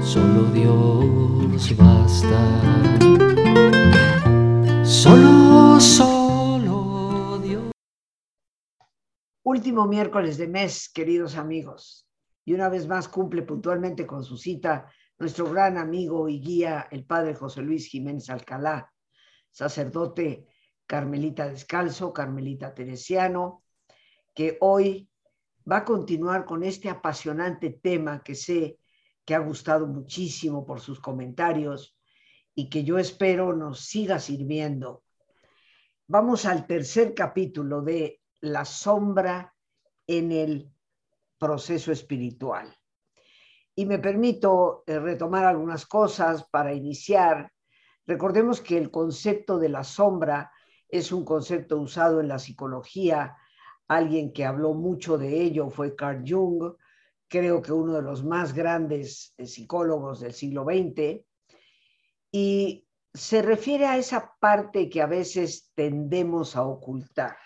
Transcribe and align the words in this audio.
Solo 0.00 0.44
Dios 0.52 1.76
basta. 1.76 2.40
Solo, 4.84 5.80
solo 5.80 7.42
Último 9.44 9.86
miércoles 9.86 10.38
de 10.38 10.46
mes, 10.46 10.88
queridos 10.92 11.36
amigos. 11.36 12.06
Y 12.44 12.54
una 12.54 12.68
vez 12.68 12.86
más 12.86 13.08
cumple 13.08 13.42
puntualmente 13.42 14.06
con 14.06 14.22
su 14.24 14.36
cita 14.36 14.90
nuestro 15.18 15.50
gran 15.50 15.78
amigo 15.78 16.28
y 16.28 16.40
guía, 16.40 16.88
el 16.90 17.04
padre 17.04 17.34
José 17.34 17.62
Luis 17.62 17.86
Jiménez 17.86 18.30
Alcalá, 18.30 18.92
sacerdote 19.50 20.46
carmelita 20.86 21.48
descalzo, 21.48 22.12
carmelita 22.12 22.74
teresiano, 22.74 23.62
que 24.34 24.58
hoy 24.60 25.08
va 25.70 25.78
a 25.78 25.84
continuar 25.84 26.44
con 26.44 26.62
este 26.62 26.88
apasionante 26.88 27.70
tema 27.70 28.22
que 28.22 28.34
sé 28.34 28.78
que 29.24 29.34
ha 29.34 29.38
gustado 29.38 29.86
muchísimo 29.86 30.66
por 30.66 30.80
sus 30.80 31.00
comentarios 31.00 31.96
y 32.54 32.68
que 32.68 32.84
yo 32.84 32.98
espero 32.98 33.54
nos 33.54 33.80
siga 33.80 34.18
sirviendo. 34.18 35.04
Vamos 36.08 36.44
al 36.44 36.66
tercer 36.66 37.14
capítulo 37.14 37.82
de 37.82 38.20
la 38.40 38.64
sombra 38.64 39.54
en 40.06 40.32
el 40.32 40.70
proceso 41.38 41.92
espiritual. 41.92 42.76
Y 43.74 43.86
me 43.86 43.98
permito 43.98 44.84
eh, 44.86 44.98
retomar 44.98 45.44
algunas 45.44 45.86
cosas 45.86 46.44
para 46.50 46.74
iniciar. 46.74 47.50
Recordemos 48.06 48.60
que 48.60 48.76
el 48.76 48.90
concepto 48.90 49.58
de 49.58 49.70
la 49.70 49.84
sombra 49.84 50.52
es 50.88 51.10
un 51.10 51.24
concepto 51.24 51.78
usado 51.78 52.20
en 52.20 52.28
la 52.28 52.38
psicología. 52.38 53.34
Alguien 53.96 54.32
que 54.32 54.44
habló 54.44 54.74
mucho 54.74 55.18
de 55.18 55.42
ello 55.42 55.70
fue 55.70 55.94
Carl 55.94 56.24
Jung, 56.26 56.74
creo 57.28 57.60
que 57.60 57.72
uno 57.72 57.94
de 57.94 58.02
los 58.02 58.24
más 58.24 58.54
grandes 58.54 59.34
eh, 59.36 59.46
psicólogos 59.46 60.20
del 60.20 60.32
siglo 60.32 60.64
XX. 60.64 61.24
Y 62.30 62.86
se 63.12 63.42
refiere 63.42 63.86
a 63.86 63.98
esa 63.98 64.34
parte 64.40 64.88
que 64.88 65.02
a 65.02 65.06
veces 65.06 65.70
tendemos 65.74 66.56
a 66.56 66.64
ocultar 66.64 67.36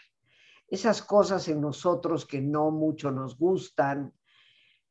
esas 0.69 1.03
cosas 1.03 1.49
en 1.49 1.61
nosotros 1.61 2.27
que 2.27 2.41
no 2.41 2.71
mucho 2.71 3.11
nos 3.11 3.39
gustan, 3.39 4.13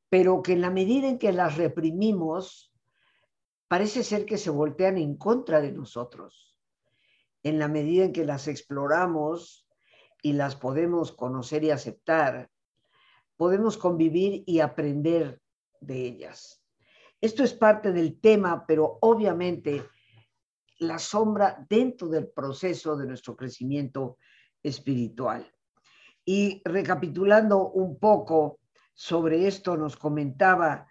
pero 0.09 0.41
que 0.41 0.53
en 0.53 0.61
la 0.61 0.69
medida 0.69 1.07
en 1.07 1.19
que 1.19 1.33
las 1.33 1.57
reprimimos, 1.57 2.73
parece 3.67 4.03
ser 4.03 4.25
que 4.25 4.37
se 4.37 4.49
voltean 4.49 4.97
en 4.97 5.17
contra 5.17 5.59
de 5.59 5.71
nosotros. 5.71 6.57
En 7.43 7.59
la 7.59 7.67
medida 7.67 8.05
en 8.05 8.13
que 8.13 8.25
las 8.25 8.47
exploramos 8.47 9.64
y 10.25 10.33
las 10.33 10.55
podemos 10.55 11.11
conocer 11.11 11.63
y 11.63 11.69
aceptar, 11.69 12.49
podemos 13.37 13.77
convivir 13.77 14.43
y 14.47 14.59
aprender 14.59 15.39
de 15.79 16.01
ellas. 16.01 16.63
Esto 17.21 17.43
es 17.43 17.53
parte 17.53 17.91
del 17.91 18.19
tema, 18.19 18.65
pero 18.65 18.97
obviamente 19.01 19.83
la 20.79 20.97
sombra 20.97 21.63
dentro 21.69 22.07
del 22.07 22.27
proceso 22.27 22.97
de 22.97 23.05
nuestro 23.05 23.35
crecimiento 23.35 24.17
espiritual. 24.63 25.45
Y 26.25 26.59
recapitulando 26.65 27.69
un 27.69 27.99
poco 27.99 28.61
sobre 28.95 29.45
esto, 29.45 29.77
nos 29.77 29.95
comentaba 29.95 30.87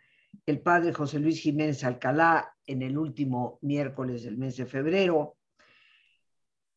el 0.47 0.61
padre 0.61 0.93
José 0.93 1.19
Luis 1.19 1.41
Jiménez 1.41 1.83
Alcalá 1.83 2.55
en 2.65 2.83
el 2.83 2.97
último 2.97 3.59
miércoles 3.63 4.23
del 4.23 4.39
mes 4.39 4.57
de 4.59 4.67
febrero, 4.67 5.39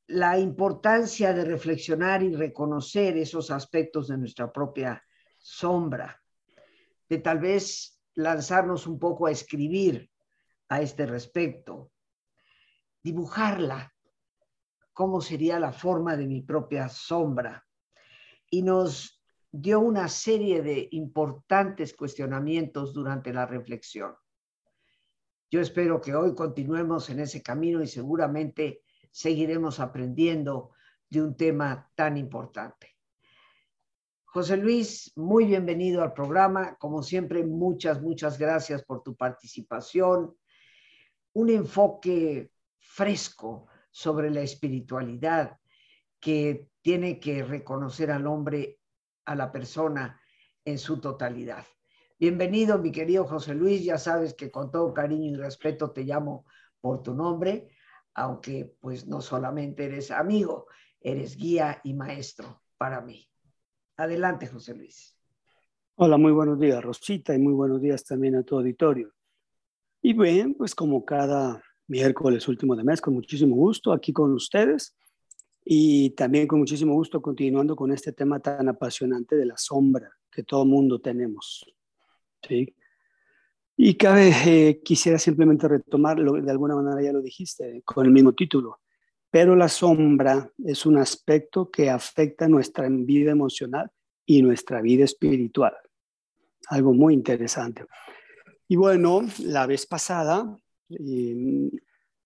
la 0.08 0.40
importancia 0.40 1.34
de 1.34 1.44
reflexionar 1.44 2.24
y 2.24 2.34
reconocer 2.34 3.18
esos 3.18 3.52
aspectos 3.52 4.08
de 4.08 4.18
nuestra 4.18 4.52
propia 4.52 5.04
sombra, 5.38 6.22
de 7.10 7.18
tal 7.20 7.40
vez 7.40 8.00
lanzarnos 8.16 8.88
un 8.88 9.00
poco 9.00 9.28
a 9.28 9.32
escribir 9.32 10.10
a 10.70 10.82
este 10.82 11.06
respecto, 11.06 11.92
dibujarla, 13.04 13.94
cómo 14.94 15.22
sería 15.22 15.60
la 15.60 15.72
forma 15.72 16.18
de 16.18 16.26
mi 16.26 16.42
propia 16.42 16.90
sombra 16.90 17.66
y 18.50 18.64
nos 18.64 19.22
dio 19.52 19.80
una 19.80 20.08
serie 20.08 20.62
de 20.62 20.88
importantes 20.92 21.94
cuestionamientos 21.94 22.94
durante 22.94 23.32
la 23.34 23.46
reflexión. 23.46 24.16
Yo 25.52 25.62
espero 25.62 26.02
que 26.02 26.16
hoy 26.16 26.34
continuemos 26.34 27.10
en 27.10 27.20
ese 27.20 27.42
camino 27.42 27.82
y 27.82 27.88
seguramente 27.88 28.82
seguiremos 29.12 29.80
aprendiendo 29.80 30.72
de 31.10 31.22
un 31.22 31.36
tema 31.36 31.90
tan 31.96 32.18
importante. 32.18 32.96
José 34.26 34.58
Luis, 34.58 35.14
muy 35.16 35.46
bienvenido 35.46 36.04
al 36.04 36.14
programa. 36.14 36.76
Como 36.78 37.02
siempre, 37.02 37.44
muchas, 37.44 38.02
muchas 38.02 38.38
gracias 38.38 38.84
por 38.84 39.02
tu 39.02 39.16
participación. 39.16 40.36
Un 41.34 41.50
enfoque 41.50 42.52
fresco 42.78 43.68
sobre 43.90 44.30
la 44.30 44.42
espiritualidad 44.42 45.58
que 46.20 46.70
tiene 46.82 47.20
que 47.20 47.44
reconocer 47.44 48.12
al 48.12 48.28
hombre, 48.28 48.80
a 49.26 49.36
la 49.36 49.52
persona 49.52 50.22
en 50.66 50.78
su 50.78 51.00
totalidad. 51.00 51.66
Bienvenido, 52.20 52.78
mi 52.80 52.92
querido 52.92 53.26
José 53.26 53.54
Luis. 53.56 53.84
Ya 53.84 53.98
sabes 53.98 54.34
que 54.34 54.52
con 54.52 54.72
todo 54.72 54.94
cariño 54.94 55.32
y 55.32 55.36
respeto 55.36 55.92
te 55.92 56.04
llamo 56.04 56.46
por 56.82 57.02
tu 57.02 57.14
nombre, 57.14 57.70
aunque 58.18 58.76
pues 58.82 59.08
no 59.08 59.22
solamente 59.22 59.86
eres 59.86 60.10
amigo, 60.10 60.66
eres 61.00 61.38
guía 61.38 61.80
y 61.84 61.94
maestro 61.94 62.64
para 62.78 63.00
mí. 63.00 63.30
Adelante, 63.96 64.48
José 64.48 64.74
Luis. 64.74 65.16
Hola, 65.96 66.18
muy 66.18 66.32
buenos 66.32 66.60
días, 66.60 66.84
Rosita, 66.84 67.36
y 67.36 67.40
muy 67.40 67.54
buenos 67.54 67.80
días 67.80 68.04
también 68.04 68.36
a 68.36 68.44
tu 68.44 68.58
auditorio. 68.58 69.14
Y 70.02 70.14
bien, 70.14 70.56
pues 70.56 70.74
como 70.74 71.06
cada 71.06 71.64
miércoles 71.88 72.48
último 72.48 72.76
de 72.76 72.84
mes, 72.84 73.02
con 73.02 73.14
muchísimo 73.14 73.56
gusto 73.56 73.94
aquí 73.94 74.12
con 74.12 74.34
ustedes 74.34 74.96
y 75.64 76.10
también 76.12 76.48
con 76.48 76.58
muchísimo 76.58 76.96
gusto 76.96 77.22
continuando 77.22 77.76
con 77.76 77.92
este 77.92 78.14
tema 78.14 78.40
tan 78.40 78.68
apasionante 78.68 79.36
de 79.36 79.46
la 79.46 79.58
sombra 79.58 80.12
que 80.32 80.42
todo 80.42 80.66
mundo 80.66 81.00
tenemos. 81.00 81.64
¿sí? 82.48 82.76
Y 83.80 83.94
cabe, 83.94 84.32
eh, 84.48 84.82
quisiera 84.84 85.20
simplemente 85.20 85.68
retomarlo, 85.68 86.34
de 86.34 86.50
alguna 86.50 86.76
manera 86.76 87.00
ya 87.00 87.14
lo 87.14 87.22
dijiste, 87.22 87.84
con 87.86 88.08
el 88.08 88.12
mismo 88.12 88.34
título, 88.34 88.80
pero 89.30 89.56
la 89.56 89.70
sombra 89.70 90.52
es 90.66 90.88
un 90.88 90.98
aspecto 90.98 91.70
que 91.70 91.92
afecta 91.92 92.48
nuestra 92.48 92.88
vida 92.90 93.32
emocional 93.32 93.92
y 94.26 94.42
nuestra 94.42 94.82
vida 94.82 95.06
espiritual. 95.06 95.74
Algo 96.70 96.92
muy 96.92 97.14
interesante. 97.14 97.86
Y 98.68 98.78
bueno, 98.78 99.22
la 99.44 99.68
vez 99.68 99.86
pasada 99.86 100.58
eh, 100.90 101.70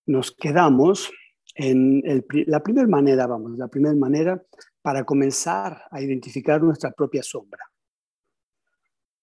nos 0.06 0.32
quedamos 0.32 1.12
en 1.56 2.02
la 2.48 2.64
primera 2.64 2.88
manera, 2.88 3.28
vamos, 3.28 3.58
la 3.58 3.68
primera 3.68 3.94
manera 3.94 4.42
para 4.82 5.04
comenzar 5.04 5.84
a 5.92 6.02
identificar 6.02 6.64
nuestra 6.64 6.92
propia 6.92 7.22
sombra. 7.22 7.71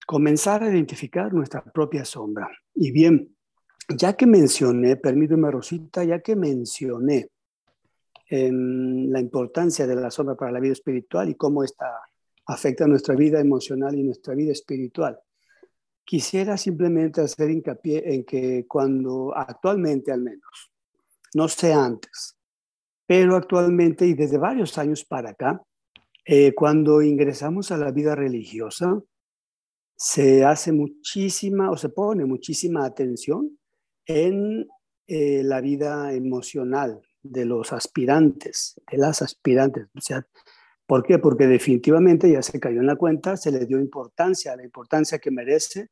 Comenzar 0.09 0.63
a 0.63 0.71
identificar 0.71 1.31
nuestra 1.31 1.63
propia 1.63 2.03
sombra. 2.03 2.49
Y 2.73 2.89
bien, 2.89 3.35
ya 3.95 4.13
que 4.13 4.25
mencioné, 4.25 4.95
permíteme 4.95 5.51
Rosita, 5.51 6.03
ya 6.03 6.19
que 6.19 6.35
mencioné 6.35 7.29
en 8.27 9.11
la 9.11 9.19
importancia 9.19 9.85
de 9.85 9.95
la 9.95 10.09
sombra 10.09 10.33
para 10.33 10.51
la 10.51 10.59
vida 10.59 10.73
espiritual 10.73 11.29
y 11.29 11.35
cómo 11.35 11.63
esta 11.63 11.85
afecta 12.47 12.87
nuestra 12.87 13.13
vida 13.13 13.39
emocional 13.39 13.93
y 13.93 14.01
nuestra 14.01 14.33
vida 14.33 14.51
espiritual. 14.51 15.19
quisiera 16.03 16.57
simplemente 16.57 17.21
hacer 17.21 17.51
hincapié 17.51 18.11
en 18.11 18.23
que 18.23 18.65
cuando 18.67 19.31
actualmente 19.37 20.11
al 20.11 20.23
menos, 20.23 20.71
no 21.35 21.47
sé 21.47 21.71
antes, 21.71 22.35
pero 23.05 23.35
actualmente 23.35 24.07
y 24.07 24.15
desde 24.15 24.39
varios 24.39 24.75
años 24.79 25.05
para 25.05 25.29
acá, 25.29 25.61
eh, 26.25 26.55
cuando 26.55 27.03
ingresamos 27.03 27.71
a 27.71 27.77
la 27.77 27.91
vida 27.91 28.15
religiosa, 28.15 28.99
se 29.99 30.45
hace 30.45 30.71
muchísima 30.71 31.69
o 31.69 31.75
se 31.77 31.89
pone 31.89 32.23
muchísima 32.23 32.85
atención 32.85 33.59
en 34.05 34.65
eh, 35.07 35.43
la 35.43 35.59
vida 35.59 36.13
emocional 36.13 37.01
de 37.21 37.45
los 37.45 37.73
aspirantes, 37.73 38.79
de 38.89 38.97
las 38.97 39.21
aspirantes. 39.21 39.87
O 39.93 39.99
sea, 39.99 40.25
¿Por 40.89 41.03
qué? 41.03 41.19
Porque 41.19 41.45
definitivamente 41.45 42.31
ya 42.31 42.41
se 42.41 42.59
cayó 42.59 42.79
en 42.79 42.87
la 42.87 42.95
cuenta, 42.95 43.37
se 43.37 43.51
le 43.51 43.67
dio 43.67 43.79
importancia, 43.79 44.55
la 44.55 44.63
importancia 44.63 45.19
que 45.19 45.29
merece 45.29 45.91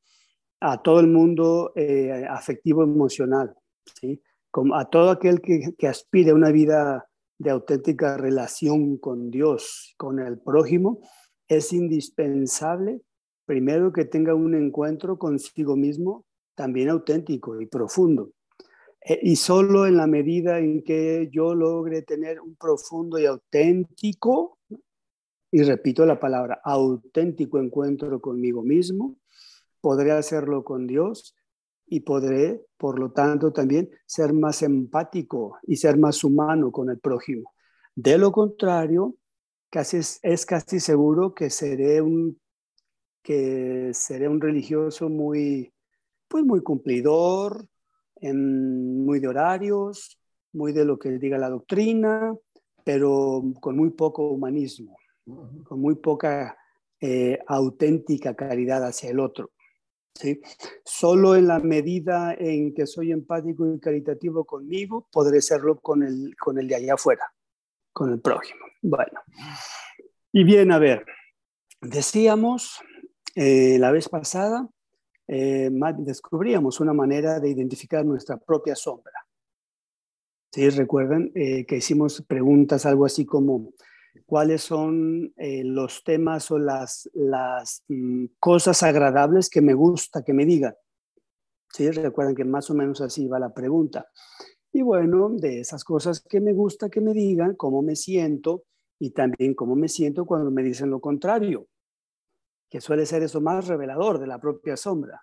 a 0.59 0.81
todo 0.81 1.00
el 1.00 1.06
mundo 1.06 1.71
eh, 1.75 2.25
afectivo 2.27 2.81
emocional, 2.81 3.54
¿sí? 4.01 4.19
Como 4.50 4.75
a 4.75 4.89
todo 4.89 5.12
aquel 5.12 5.39
que, 5.39 5.75
que 5.77 5.88
aspire 5.88 6.31
a 6.31 6.33
una 6.33 6.50
vida 6.50 7.07
de 7.38 7.51
auténtica 7.51 8.18
relación 8.18 8.98
con 8.98 9.30
Dios, 9.30 9.94
con 9.98 10.19
el 10.19 10.39
prójimo, 10.39 11.00
es 11.48 11.74
indispensable 11.74 13.01
primero 13.47 13.94
que 13.94 14.05
tenga 14.05 14.35
un 14.35 14.53
encuentro 14.53 15.17
consigo 15.17 15.75
mismo 15.75 16.25
también 16.53 16.89
auténtico 16.89 17.59
y 17.61 17.65
profundo. 17.65 18.31
Eh, 19.01 19.19
y 19.23 19.35
solo 19.38 19.88
en 19.88 19.95
la 19.95 20.05
medida 20.05 20.59
en 20.59 20.83
que 20.83 21.29
yo 21.31 21.55
logre 21.55 22.01
tener 22.01 22.41
un 22.41 22.55
profundo 22.55 23.17
y 23.17 23.25
auténtico, 23.25 24.59
y 25.49 25.63
repito 25.63 26.05
la 26.05 26.19
palabra, 26.19 26.59
auténtico 26.63 27.59
encuentro 27.59 28.19
conmigo 28.19 28.63
mismo, 28.63 29.17
podré 29.79 30.11
hacerlo 30.11 30.65
con 30.65 30.85
Dios 30.85 31.33
y 31.85 32.01
podré, 32.01 32.65
por 32.75 32.99
lo 32.99 33.11
tanto, 33.11 33.53
también 33.53 33.89
ser 34.05 34.33
más 34.33 34.61
empático 34.61 35.57
y 35.63 35.77
ser 35.77 35.97
más 35.97 36.21
humano 36.25 36.69
con 36.71 36.89
el 36.89 36.99
prójimo. 36.99 37.53
De 37.95 38.17
lo 38.17 38.33
contrario, 38.33 39.15
casi 39.69 39.99
es 40.21 40.45
casi 40.45 40.81
seguro 40.81 41.33
que 41.33 41.49
seré 41.49 42.01
un 42.01 42.38
que 43.27 43.89
seré 43.94 44.29
un 44.29 44.39
religioso 44.39 45.09
muy 45.09 45.74
pues 46.29 46.45
muy 46.45 46.62
cumplidor, 46.63 47.68
en, 48.21 49.03
muy 49.03 49.19
de 49.19 49.27
horarios, 49.27 50.18
muy 50.53 50.71
de 50.71 50.85
lo 50.85 50.97
que 50.97 51.09
diga 51.19 51.38
la 51.38 51.50
doctrina, 51.50 52.33
pero 52.85 53.44
con 53.59 53.75
muy 53.75 53.89
poco 53.89 54.29
humanismo, 54.29 54.95
con 55.25 55.81
muy 55.81 55.95
poca 55.95 56.57
eh, 57.01 57.38
auténtica 57.47 58.33
caridad 58.33 58.85
hacia 58.85 59.09
el 59.09 59.19
otro. 59.19 59.51
¿sí? 60.13 60.39
Solo 60.85 61.35
en 61.35 61.47
la 61.47 61.59
medida 61.59 62.33
en 62.33 62.73
que 62.73 62.88
soy 62.88 63.12
empático 63.12 63.68
y 63.68 63.77
caritativo 63.77 64.45
conmigo, 64.45 65.09
podré 65.12 65.41
serlo 65.41 65.81
con 65.81 66.01
el, 66.01 66.33
con 66.39 66.59
el 66.59 66.68
de 66.69 66.75
allá 66.75 66.94
afuera, 66.94 67.25
con 67.91 68.09
el 68.09 68.21
prójimo. 68.21 68.62
Bueno, 68.81 69.19
y 70.31 70.45
bien, 70.45 70.71
a 70.71 70.80
ver, 70.80 71.06
decíamos 71.81 72.80
eh, 73.39 73.77
la 73.77 73.91
vez 73.91 74.09
pasada, 74.09 74.67
eh, 75.27 75.69
descubríamos 75.99 76.79
una 76.79 76.93
manera 76.93 77.39
de 77.39 77.51
identificar 77.51 78.03
nuestra 78.03 78.37
propia 78.37 78.75
sombra. 78.75 79.27
¿Sí? 80.51 80.67
Recuerdan 80.71 81.31
eh, 81.35 81.63
que 81.67 81.77
hicimos 81.77 82.23
preguntas, 82.27 82.87
algo 82.87 83.05
así 83.05 83.25
como, 83.25 83.73
cuáles 84.25 84.63
son 84.63 85.33
eh, 85.37 85.63
los 85.63 86.03
temas 86.03 86.49
o 86.49 86.57
las, 86.57 87.11
las 87.13 87.83
mm, 87.87 88.25
cosas 88.39 88.81
agradables 88.81 89.51
que 89.51 89.61
me 89.61 89.75
gusta 89.75 90.23
que 90.23 90.33
me 90.33 90.43
digan. 90.43 90.73
¿Sí? 91.71 91.91
Recuerden 91.91 92.33
que 92.33 92.43
más 92.43 92.71
o 92.71 92.73
menos 92.73 93.01
así 93.01 93.27
va 93.27 93.37
la 93.37 93.53
pregunta. 93.53 94.07
Y 94.73 94.81
bueno, 94.81 95.29
de 95.29 95.59
esas 95.59 95.83
cosas 95.83 96.21
que 96.21 96.41
me 96.41 96.53
gusta 96.53 96.89
que 96.89 97.01
me 97.01 97.13
digan, 97.13 97.53
cómo 97.53 97.83
me 97.83 97.95
siento 97.95 98.63
y 98.97 99.11
también 99.11 99.53
cómo 99.53 99.75
me 99.75 99.89
siento 99.89 100.25
cuando 100.25 100.49
me 100.49 100.63
dicen 100.63 100.89
lo 100.89 100.99
contrario, 100.99 101.67
que 102.69 102.81
suele 102.81 103.05
ser 103.05 103.23
eso 103.23 103.41
más 103.41 103.67
revelador 103.67 104.19
de 104.19 104.27
la 104.27 104.39
propia 104.39 104.77
sombra. 104.77 105.21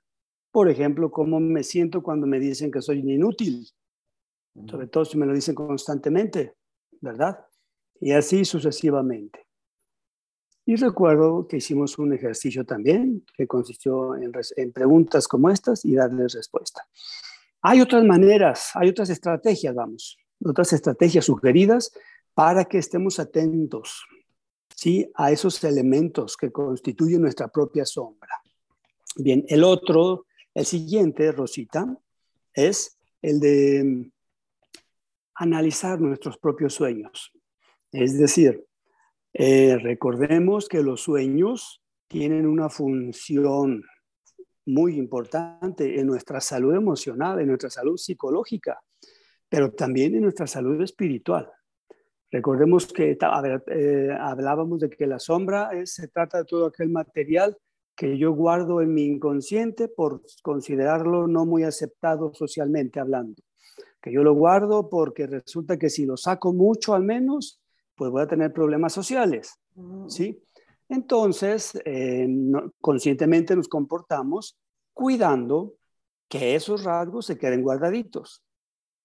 Por 0.50 0.68
ejemplo, 0.68 1.10
cómo 1.10 1.40
me 1.40 1.62
siento 1.62 2.02
cuando 2.02 2.26
me 2.26 2.38
dicen 2.38 2.70
que 2.70 2.80
soy 2.80 3.00
inútil, 3.00 3.68
sobre 4.68 4.86
todo 4.86 5.04
si 5.04 5.18
me 5.18 5.26
lo 5.26 5.34
dicen 5.34 5.54
constantemente, 5.54 6.54
¿verdad? 7.00 7.44
y 8.00 8.12
así 8.12 8.44
sucesivamente. 8.44 9.46
Y 10.66 10.76
recuerdo 10.76 11.46
que 11.46 11.58
hicimos 11.58 11.98
un 11.98 12.12
ejercicio 12.12 12.64
también 12.64 13.24
que 13.34 13.46
consistió 13.46 14.14
en, 14.16 14.72
preguntas 14.72 15.28
como 15.28 15.50
estas 15.50 15.84
y 15.84 15.94
darles 15.94 16.34
respuesta. 16.34 16.82
Hay 17.62 17.80
otras 17.80 18.04
maneras, 18.04 18.70
hay 18.74 18.90
otras 18.90 19.10
estrategias, 19.10 19.74
vamos, 19.74 20.18
otras 20.42 20.72
estrategias 20.72 21.24
sugeridas 21.24 21.92
para 22.34 22.64
que 22.64 22.78
estemos 22.78 23.18
atentos 23.18 24.04
¿sí? 24.74 25.10
a 25.14 25.30
esos 25.30 25.62
elementos 25.64 26.36
que 26.36 26.50
constituyen 26.50 27.22
nuestra 27.22 27.48
propia 27.48 27.84
sombra. 27.84 28.40
Bien, 29.16 29.44
el 29.48 29.64
otro, 29.64 30.26
el 30.52 30.66
siguiente, 30.66 31.30
Rosita, 31.32 31.96
es 32.52 32.98
el 33.22 33.40
de 33.40 34.10
analizar 35.36 36.00
nuestros 36.00 36.38
propios 36.38 36.74
sueños. 36.74 37.32
Es 37.92 38.18
decir, 38.18 38.64
eh, 39.32 39.78
recordemos 39.80 40.68
que 40.68 40.82
los 40.82 41.02
sueños 41.02 41.82
tienen 42.08 42.46
una 42.46 42.68
función 42.68 43.84
muy 44.66 44.96
importante 44.96 45.98
en 46.00 46.06
nuestra 46.06 46.40
salud 46.40 46.74
emocional, 46.74 47.40
en 47.40 47.48
nuestra 47.48 47.70
salud 47.70 47.96
psicológica, 47.96 48.80
pero 49.48 49.72
también 49.72 50.14
en 50.14 50.22
nuestra 50.22 50.46
salud 50.46 50.80
espiritual. 50.80 51.50
Recordemos 52.34 52.92
que 52.92 53.16
eh, 53.16 54.08
hablábamos 54.18 54.80
de 54.80 54.90
que 54.90 55.06
la 55.06 55.20
sombra 55.20 55.70
se 55.84 56.08
trata 56.08 56.38
de 56.38 56.44
todo 56.44 56.66
aquel 56.66 56.90
material 56.90 57.56
que 57.94 58.18
yo 58.18 58.32
guardo 58.32 58.80
en 58.80 58.92
mi 58.92 59.04
inconsciente 59.04 59.86
por 59.86 60.20
considerarlo 60.42 61.28
no 61.28 61.46
muy 61.46 61.62
aceptado 61.62 62.34
socialmente 62.34 62.98
hablando. 62.98 63.40
Que 64.02 64.10
yo 64.10 64.24
lo 64.24 64.34
guardo 64.34 64.90
porque 64.90 65.28
resulta 65.28 65.78
que 65.78 65.88
si 65.88 66.06
lo 66.06 66.16
saco 66.16 66.52
mucho 66.52 66.94
al 66.94 67.04
menos, 67.04 67.62
pues 67.94 68.10
voy 68.10 68.22
a 68.22 68.26
tener 68.26 68.52
problemas 68.52 68.92
sociales, 68.92 69.54
mm. 69.76 70.08
¿sí? 70.08 70.42
Entonces, 70.88 71.80
eh, 71.84 72.26
conscientemente 72.80 73.54
nos 73.54 73.68
comportamos 73.68 74.58
cuidando 74.92 75.74
que 76.28 76.56
esos 76.56 76.82
rasgos 76.82 77.26
se 77.26 77.38
queden 77.38 77.62
guardaditos, 77.62 78.42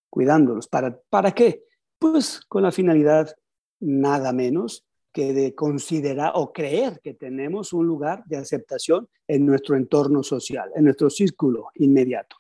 cuidándolos. 0.10 0.68
¿Para, 0.68 1.00
¿Para 1.12 1.32
qué? 1.32 1.69
Pues 2.00 2.42
con 2.48 2.64
la 2.64 2.72
finalidad 2.72 3.36
nada 3.80 4.34
menos 4.34 4.86
que 5.12 5.34
de 5.34 5.54
considerar 5.54 6.32
o 6.36 6.54
creer 6.54 7.00
que 7.04 7.14
tenemos 7.14 7.74
un 7.74 7.88
lugar 7.88 8.24
de 8.26 8.38
aceptación 8.38 9.10
en 9.28 9.46
nuestro 9.46 9.76
entorno 9.76 10.24
social, 10.24 10.72
en 10.76 10.86
nuestro 10.86 11.10
círculo 11.10 11.68
inmediato. 11.76 12.38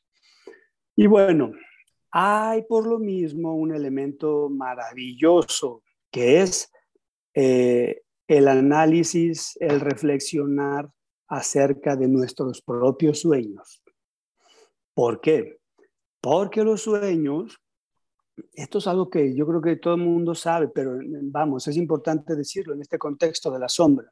Y 0.95 1.07
bueno, 1.07 1.51
hay 2.11 2.63
por 2.63 2.87
lo 2.87 2.99
mismo 2.99 3.55
un 3.55 3.73
elemento 3.73 4.49
maravilloso 4.49 5.83
que 6.11 6.41
es 6.41 6.71
eh, 7.33 8.01
el 8.27 8.47
análisis, 8.47 9.57
el 9.59 9.79
reflexionar 9.79 10.89
acerca 11.27 11.95
de 11.95 12.07
nuestros 12.07 12.61
propios 12.61 13.19
sueños. 13.19 13.83
¿Por 14.93 15.21
qué? 15.21 15.59
Porque 16.21 16.63
los 16.63 16.81
sueños, 16.81 17.59
esto 18.53 18.77
es 18.77 18.87
algo 18.87 19.09
que 19.09 19.35
yo 19.35 19.45
creo 19.47 19.61
que 19.61 19.75
todo 19.77 19.95
el 19.95 20.01
mundo 20.01 20.35
sabe, 20.35 20.67
pero 20.67 20.99
vamos, 21.23 21.67
es 21.67 21.77
importante 21.77 22.35
decirlo 22.35 22.73
en 22.73 22.81
este 22.81 22.97
contexto 22.97 23.51
de 23.51 23.59
la 23.59 23.69
sombra. 23.69 24.11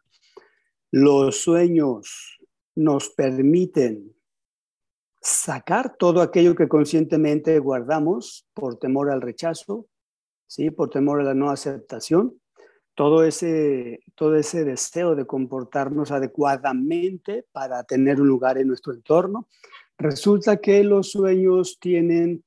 Los 0.92 1.42
sueños 1.42 2.40
nos 2.76 3.10
permiten 3.10 4.16
sacar 5.22 5.96
todo 5.98 6.22
aquello 6.22 6.56
que 6.56 6.68
conscientemente 6.68 7.60
guardamos 7.60 8.48
por 8.54 8.78
temor 8.78 9.12
al 9.12 9.22
rechazo, 9.22 9.88
¿sí? 10.48 10.72
por 10.72 10.90
temor 10.90 11.22
a 11.22 11.24
la 11.24 11.34
no 11.34 11.50
aceptación, 11.50 12.40
todo 12.96 13.24
ese, 13.24 14.00
todo 14.16 14.36
ese 14.36 14.64
deseo 14.64 15.16
de 15.16 15.28
comportarnos 15.28 16.12
adecuadamente 16.12 17.46
para 17.52 17.84
tener 17.84 18.22
un 18.22 18.28
lugar 18.28 18.58
en 18.58 18.68
nuestro 18.68 18.94
entorno. 18.94 19.48
Resulta 19.98 20.58
que 20.58 20.84
los 20.84 21.12
sueños 21.12 21.78
tienen, 21.80 22.44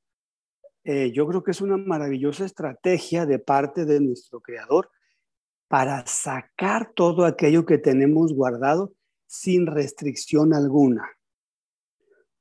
eh, 0.84 1.12
yo 1.12 1.26
creo 1.26 1.42
que 1.42 1.50
es 1.50 1.60
una 1.60 1.76
maravillosa 1.76 2.44
estrategia 2.44 3.26
de 3.26 3.38
parte 3.38 3.84
de 3.84 4.00
nuestro 4.00 4.40
creador 4.40 4.90
para 5.68 6.06
sacar 6.06 6.92
todo 6.94 7.24
aquello 7.24 7.64
que 7.64 7.78
tenemos 7.78 8.32
guardado 8.32 8.94
sin 9.26 9.66
restricción 9.66 10.52
alguna. 10.54 11.08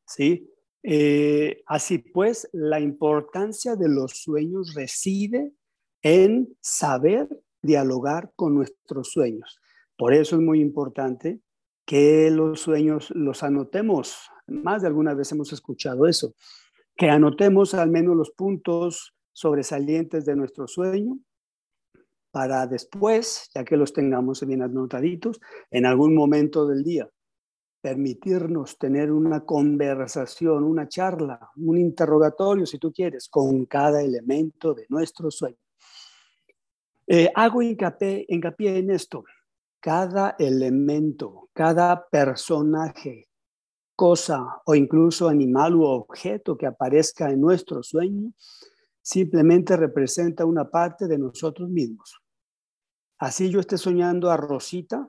¿Sí? 0.07 0.49
Eh, 0.81 1.61
así 1.67 1.99
pues, 1.99 2.49
la 2.53 2.79
importancia 2.79 3.75
de 3.75 3.89
los 3.89 4.13
sueños 4.23 4.73
reside 4.73 5.51
en 6.01 6.57
saber 6.61 7.27
dialogar 7.61 8.31
con 8.35 8.55
nuestros 8.55 9.11
sueños. 9.11 9.59
Por 9.97 10.13
eso 10.13 10.37
es 10.37 10.41
muy 10.41 10.61
importante 10.61 11.41
que 11.85 12.31
los 12.31 12.61
sueños 12.61 13.11
los 13.11 13.43
anotemos 13.43 14.29
más 14.49 14.81
de 14.81 14.87
alguna 14.87 15.13
vez 15.13 15.31
hemos 15.31 15.53
escuchado 15.53 16.07
eso, 16.07 16.33
que 16.99 17.09
anotemos 17.09 17.73
al 17.75 17.89
menos 17.89 18.13
los 18.13 18.31
puntos 18.31 19.15
sobresalientes 19.31 20.25
de 20.25 20.35
nuestro 20.35 20.67
sueño 20.67 21.17
para 22.29 22.67
después, 22.67 23.49
ya 23.55 23.63
que 23.63 23.77
los 23.77 23.93
tengamos 23.93 24.45
bien 24.45 24.61
anotaditos, 24.61 25.39
en 25.71 25.85
algún 25.85 26.13
momento 26.13 26.67
del 26.67 26.83
día, 26.83 27.09
permitirnos 27.81 28.77
tener 28.77 29.13
una 29.13 29.45
conversación, 29.45 30.65
una 30.65 30.89
charla, 30.89 31.49
un 31.55 31.77
interrogatorio, 31.77 32.65
si 32.65 32.77
tú 32.77 32.91
quieres, 32.91 33.29
con 33.29 33.65
cada 33.65 34.01
elemento 34.01 34.73
de 34.73 34.85
nuestro 34.89 35.31
sueño. 35.31 35.55
Eh, 37.07 37.31
hago 37.33 37.61
hincapié, 37.61 38.25
hincapié 38.27 38.77
en 38.77 38.91
esto. 38.91 39.23
Cada 39.79 40.35
elemento, 40.37 41.49
cada 41.53 42.09
personaje, 42.09 43.28
cosa 43.99 44.61
o 44.65 44.75
incluso 44.75 45.27
animal 45.27 45.75
u 45.75 45.83
objeto 45.83 46.55
que 46.55 46.65
aparezca 46.65 47.29
en 47.29 47.41
nuestro 47.41 47.83
sueño, 47.83 48.31
simplemente 49.01 49.75
representa 49.75 50.45
una 50.45 50.71
parte 50.71 51.05
de 51.05 51.17
nosotros 51.17 51.69
mismos. 51.69 52.17
Así 53.17 53.49
yo 53.49 53.59
esté 53.59 53.77
soñando 53.77 54.31
a 54.31 54.37
Rosita, 54.37 55.05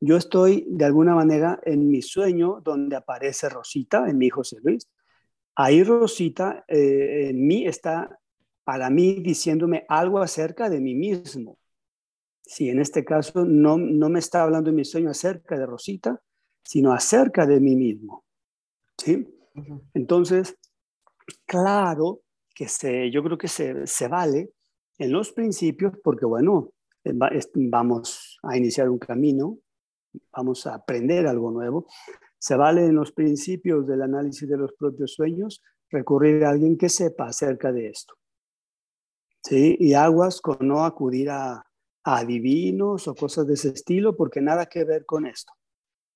yo 0.00 0.16
estoy 0.16 0.66
de 0.68 0.84
alguna 0.84 1.14
manera 1.14 1.60
en 1.62 1.88
mi 1.88 2.02
sueño 2.02 2.60
donde 2.60 2.96
aparece 2.96 3.48
Rosita, 3.48 4.10
en 4.10 4.18
mi 4.18 4.30
José 4.30 4.56
Luis. 4.64 4.88
Ahí 5.54 5.84
Rosita 5.84 6.64
eh, 6.66 7.28
en 7.30 7.46
mí 7.46 7.68
está 7.68 8.18
para 8.64 8.90
mí 8.90 9.22
diciéndome 9.22 9.86
algo 9.88 10.18
acerca 10.18 10.68
de 10.68 10.80
mí 10.80 10.96
mismo. 10.96 11.56
Si 12.42 12.68
en 12.68 12.80
este 12.80 13.04
caso 13.04 13.44
no, 13.44 13.78
no 13.78 14.08
me 14.08 14.18
está 14.18 14.42
hablando 14.42 14.70
en 14.70 14.76
mi 14.76 14.84
sueño 14.84 15.08
acerca 15.08 15.56
de 15.56 15.66
Rosita, 15.66 16.20
sino 16.68 16.92
acerca 16.92 17.46
de 17.46 17.60
mí 17.60 17.74
mismo. 17.74 18.26
¿Sí? 18.98 19.26
Entonces, 19.94 20.54
claro 21.46 22.20
que 22.54 22.68
se, 22.68 23.10
yo 23.10 23.22
creo 23.22 23.38
que 23.38 23.48
se, 23.48 23.86
se 23.86 24.06
vale 24.06 24.52
en 24.98 25.10
los 25.10 25.32
principios 25.32 25.94
porque, 26.04 26.26
bueno, 26.26 26.74
vamos 27.54 28.38
a 28.42 28.58
iniciar 28.58 28.90
un 28.90 28.98
camino, 28.98 29.56
vamos 30.30 30.66
a 30.66 30.74
aprender 30.74 31.26
algo 31.26 31.50
nuevo. 31.50 31.86
Se 32.38 32.54
vale 32.54 32.84
en 32.84 32.96
los 32.96 33.12
principios 33.12 33.86
del 33.86 34.02
análisis 34.02 34.46
de 34.46 34.58
los 34.58 34.74
propios 34.74 35.14
sueños 35.14 35.62
recurrir 35.88 36.44
a 36.44 36.50
alguien 36.50 36.76
que 36.76 36.90
sepa 36.90 37.28
acerca 37.28 37.72
de 37.72 37.88
esto. 37.88 38.12
¿Sí? 39.42 39.74
Y 39.80 39.94
aguas 39.94 40.42
con 40.42 40.58
no 40.60 40.84
acudir 40.84 41.30
a, 41.30 41.54
a 41.54 41.64
adivinos 42.18 43.08
o 43.08 43.14
cosas 43.14 43.46
de 43.46 43.54
ese 43.54 43.70
estilo 43.70 44.14
porque 44.14 44.42
nada 44.42 44.66
que 44.66 44.84
ver 44.84 45.06
con 45.06 45.26
esto. 45.26 45.54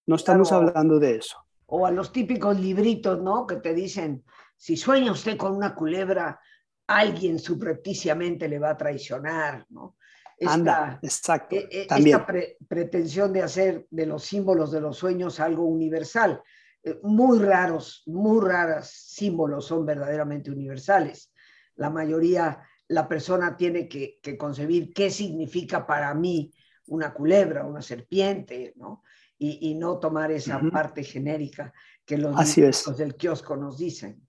No 0.07 0.17
estamos 0.17 0.53
hablando 0.53 0.99
de 0.99 1.17
eso. 1.17 1.37
O 1.67 1.87
a 1.87 1.91
los 1.91 2.13
típicos 2.13 2.59
libritos, 2.59 3.23
¿no? 3.23 3.47
Que 3.47 3.57
te 3.57 3.73
dicen, 3.73 4.25
si 4.57 4.77
sueña 4.77 5.13
usted 5.13 5.37
con 5.37 5.55
una 5.55 5.75
culebra, 5.75 6.41
alguien 6.87 7.39
subrepticiamente 7.39 8.49
le 8.49 8.59
va 8.59 8.71
a 8.71 8.77
traicionar, 8.77 9.67
¿no? 9.71 9.97
Esta, 10.37 10.55
Anda, 10.55 10.99
exacto. 11.03 11.55
E, 11.55 11.69
e, 11.71 11.87
esta 11.89 12.27
pretensión 12.69 13.33
de 13.33 13.43
hacer 13.43 13.87
de 13.91 14.07
los 14.07 14.25
símbolos 14.25 14.73
de 14.73 14.81
los 14.81 14.97
sueños 14.97 15.39
algo 15.39 15.65
universal. 15.65 16.43
Eh, 16.83 16.99
muy 17.03 17.39
raros, 17.39 18.03
muy 18.07 18.45
raros 18.45 18.89
símbolos 18.89 19.67
son 19.67 19.87
verdaderamente 19.87 20.51
universales. 20.51 21.33
La 21.77 21.91
mayoría, 21.91 22.61
la 22.89 23.07
persona 23.07 23.57
tiene 23.57 23.89
que, 23.89 24.19
que 24.21 24.37
concebir 24.37 24.93
qué 24.93 25.11
significa 25.11 25.87
para 25.87 26.13
mí 26.15 26.53
una 26.87 27.15
culebra, 27.15 27.65
una 27.65 27.83
serpiente, 27.83 28.73
¿no? 28.77 29.05
Y, 29.45 29.75
no 29.75 29.99
tomar 29.99 30.31
esa 30.31 30.61
parte 30.71 31.03
genérica 31.03 31.73
que 32.05 32.17
los 32.17 32.37
Así 32.37 32.63
del 32.97 33.17
kiosco 33.17 33.57
nos 33.57 33.79
dicen. 33.79 34.27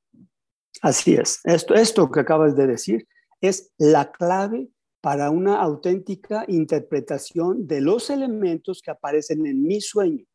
Así 0.82 1.13
es. 1.13 1.39
Esto, 1.43 1.75
esto 1.75 2.10
que 2.10 2.22
acabas 2.22 2.55
de 2.55 2.65
decir 2.65 3.08
es 3.39 3.72
la 3.77 4.12
clave 4.12 4.70
para 5.01 5.29
una 5.29 5.62
auténtica 5.62 6.46
interpretación 6.48 7.67
de 7.67 7.82
los 7.82 8.10
elementos 8.10 8.82
que 8.82 8.89
aparecen 8.89 9.46
en 9.46 9.62
mi 9.62 9.82
sueño, 9.82 10.25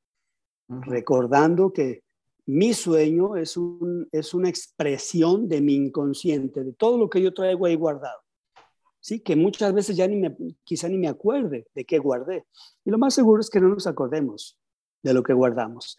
recordando 0.69 1.73
que 1.73 2.05
mi 2.47 2.73
sueño 2.73 3.37
es, 3.37 3.57
un, 3.57 4.09
es 4.13 4.33
una 4.33 4.49
expresión 4.49 5.49
de 5.49 5.61
mi 5.61 5.75
inconsciente, 5.75 6.63
de 6.63 6.73
todo 6.73 6.99
lo 6.99 7.11
que 7.11 7.21
yo 7.21 7.35
traigo 7.35 7.67
ahí 7.67 7.75
guardado. 7.75 8.21
¿sí? 9.01 9.21
Que 9.21 9.37
muchas 9.37 9.73
veces 9.73 9.97
ya 9.97 10.07
ni 10.07 10.17
me, 10.17 10.37
quizá 10.65 10.89
ni 10.89 10.99
me 10.99 11.09
acuerde 11.09 11.67
de 11.75 11.85
qué 11.85 11.99
guardé. 11.99 12.47
Y 12.85 12.91
lo 12.91 12.99
más 12.99 13.15
seguro 13.15 13.41
es 13.41 13.51
que 13.51 13.61
no 13.61 13.69
nos 13.69 13.87
acordemos 13.87 14.59
de 15.03 15.15
lo 15.15 15.23
que 15.23 15.33
guardamos. 15.33 15.97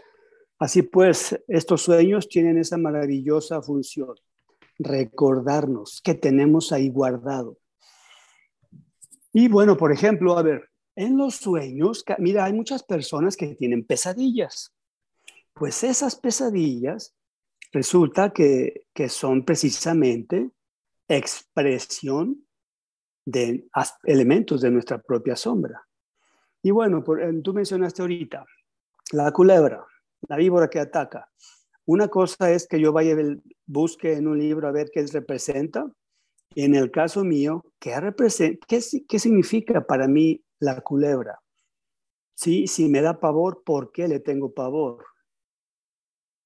Así 0.60 0.82
pues, 0.82 1.42
estos 1.48 1.84
sueños 1.84 2.28
tienen 2.28 2.58
esa 2.58 2.78
maravillosa 2.78 3.62
función, 3.62 4.16
recordarnos 4.78 6.02
que 6.04 6.16
tenemos 6.16 6.74
ahí 6.74 6.90
guardado. 6.90 7.58
Y 9.32 9.48
bueno, 9.48 9.78
por 9.78 9.94
ejemplo, 9.94 10.38
a 10.38 10.42
ver, 10.42 10.70
en 10.96 11.18
los 11.18 11.36
sueños, 11.36 12.04
mira, 12.18 12.44
hay 12.44 12.52
muchas 12.52 12.84
personas 12.84 13.38
que 13.38 13.56
tienen 13.56 13.86
pesadillas. 13.86 14.76
Pues 15.54 15.84
esas 15.84 16.18
pesadillas 16.18 17.16
resulta 17.72 18.34
que, 18.34 18.86
que 18.94 19.08
son 19.08 19.46
precisamente 19.46 20.52
expresión 21.08 22.46
de 23.26 23.66
elementos 24.04 24.60
de 24.62 24.72
nuestra 24.72 25.02
propia 25.02 25.38
sombra. 25.38 25.88
Y 26.62 26.72
bueno, 26.72 27.02
tú 27.44 27.54
mencionaste 27.54 28.02
ahorita 28.02 28.46
la 29.12 29.32
culebra, 29.32 29.86
la 30.28 30.38
víbora 30.38 30.70
que 30.70 30.80
ataca. 30.80 31.30
Una 31.86 32.08
cosa 32.08 32.52
es 32.52 32.68
que 32.68 32.80
yo 32.80 32.94
vaya 32.94 33.20
y 33.20 33.42
busque 33.66 34.14
en 34.14 34.28
un 34.28 34.38
libro 34.38 34.68
a 34.68 34.72
ver 34.72 34.90
qué 34.94 35.06
representa. 35.08 35.92
En 36.56 36.76
el 36.76 36.92
caso 36.92 37.24
mío, 37.24 37.64
¿qué, 37.80 38.00
representa, 38.00 38.66
qué 38.68 39.20
significa 39.20 39.86
para 39.86 40.08
mí 40.08 40.44
la 40.60 40.82
culebra? 40.82 41.40
¿Sí? 42.36 42.68
Si 42.68 42.90
me 42.90 43.02
da 43.02 43.20
pavor, 43.20 43.64
¿por 43.64 43.92
qué 43.92 44.08
le 44.08 44.20
tengo 44.20 44.54
pavor? 44.54 45.06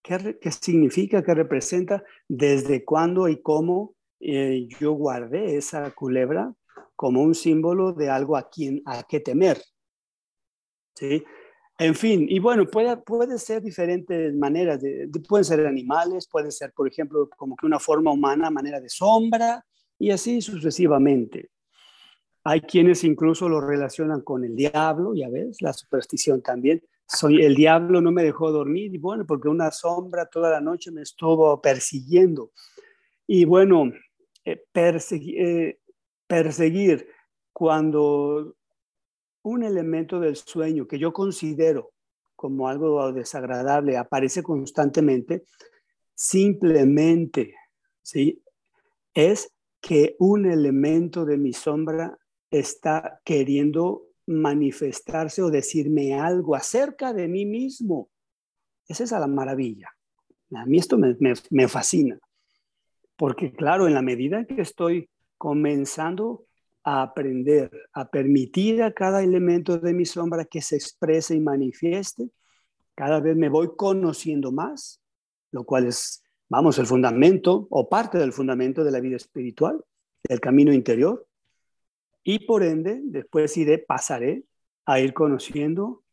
¿Qué, 0.02 0.38
qué 0.42 0.52
significa, 0.52 1.24
qué 1.24 1.34
representa? 1.34 2.04
¿Desde 2.28 2.84
cuándo 2.84 3.28
y 3.28 3.42
cómo 3.42 3.96
eh, 4.20 4.68
yo 4.80 4.94
guardé 4.94 5.56
esa 5.58 5.92
culebra 5.92 6.54
como 6.96 7.22
un 7.22 7.36
símbolo 7.36 7.94
de 7.94 8.10
algo 8.10 8.38
a 8.38 8.50
quien 8.50 8.82
a 8.86 9.04
qué 9.04 9.20
temer? 9.20 9.62
¿Sí? 10.96 11.24
En 11.80 11.96
fin, 11.96 12.28
y 12.30 12.38
bueno, 12.38 12.68
puede, 12.68 12.96
puede 12.98 13.40
ser 13.40 13.62
diferentes 13.62 14.34
maneras, 14.36 14.80
de, 14.82 15.10
pueden 15.28 15.44
ser 15.44 15.66
animales, 15.66 16.28
puede 16.28 16.52
ser, 16.52 16.72
por 16.72 16.88
ejemplo, 16.88 17.28
como 17.36 17.56
que 17.56 17.66
una 17.66 17.80
forma 17.80 18.12
humana, 18.12 18.52
manera 18.52 18.80
de 18.80 18.90
sombra, 18.90 19.66
y 19.98 20.12
así 20.12 20.42
sucesivamente. 20.42 21.50
Hay 22.44 22.62
quienes 22.62 23.04
incluso 23.04 23.50
lo 23.50 23.60
relacionan 23.60 24.22
con 24.22 24.44
el 24.44 24.56
diablo, 24.56 25.16
ya 25.16 25.30
ves, 25.30 25.62
la 25.62 25.74
superstición 25.74 26.42
también. 26.42 26.84
Soy, 27.08 27.42
el 27.44 27.56
diablo 27.56 28.02
no 28.02 28.12
me 28.12 28.24
dejó 28.24 28.52
dormir, 28.52 28.94
y 28.94 29.00
bueno, 29.00 29.26
porque 29.26 29.48
una 29.50 29.72
sombra 29.72 30.28
toda 30.28 30.52
la 30.52 30.62
noche 30.62 30.92
me 30.92 31.02
estuvo 31.02 31.60
persiguiendo. 31.60 32.52
Y 33.26 33.46
bueno, 33.46 33.92
eh, 34.46 34.64
eh, 34.76 35.80
perseguir 36.28 37.08
cuando 37.52 38.56
un 39.44 39.64
elemento 39.64 40.20
del 40.20 40.36
sueño 40.36 40.88
que 40.88 41.00
yo 41.00 41.14
considero 41.14 41.92
como 42.36 42.68
algo 42.68 43.12
desagradable 43.14 43.98
aparece 43.98 44.44
constantemente, 44.44 45.44
simplemente, 46.14 47.56
¿sí? 48.02 48.42
Es 49.14 49.54
que 49.80 50.16
un 50.20 50.46
elemento 50.46 51.26
de 51.26 51.38
mi 51.38 51.54
sombra 51.54 52.18
está 52.50 53.22
queriendo 53.24 54.08
manifestarse 54.26 55.42
o 55.42 55.52
decirme 55.52 56.14
algo 56.20 56.56
acerca 56.56 57.14
de 57.14 57.28
mí 57.28 57.46
mismo. 57.46 58.10
Esa 58.88 59.04
es 59.04 59.12
la 59.12 59.28
maravilla. 59.28 59.90
A 60.54 60.66
mí 60.66 60.78
esto 60.78 60.98
me, 60.98 61.16
me 61.50 61.68
fascina, 61.68 62.20
porque 63.16 63.52
claro, 63.52 63.88
en 63.88 63.94
la 63.94 64.02
medida 64.02 64.46
que 64.46 64.62
estoy 64.62 65.10
comenzando 65.38 66.46
a 66.84 67.02
aprender, 67.02 67.72
a 67.94 68.10
permitir 68.10 68.84
a 68.84 68.94
cada 68.94 69.24
elemento 69.24 69.78
de 69.78 69.94
mi 69.94 70.06
sombra 70.06 70.46
que 70.46 70.62
se 70.62 70.76
exprese 70.76 71.36
y 71.36 71.40
manifieste. 71.40 72.30
Cada 72.96 73.20
vez 73.20 73.36
me 73.36 73.50
voy 73.50 73.72
conociendo 73.76 74.52
más, 74.52 75.02
lo 75.52 75.64
cual 75.64 75.88
es, 75.88 76.24
vamos, 76.50 76.78
el 76.80 76.86
fundamento 76.86 77.68
o 77.70 77.90
parte 77.90 78.18
del 78.18 78.34
fundamento 78.34 78.84
de 78.84 78.92
la 78.92 79.00
vida 79.00 79.16
espiritual, 79.16 79.84
del 80.24 80.40
camino 80.40 80.74
interior. 80.74 81.26
Y 82.24 82.46
por 82.46 82.64
ende, 82.64 83.02
después 83.04 83.56
iré, 83.58 83.80
pasaré 83.80 84.44
a 84.86 85.00
ir 85.00 85.14
conociendo 85.14 86.04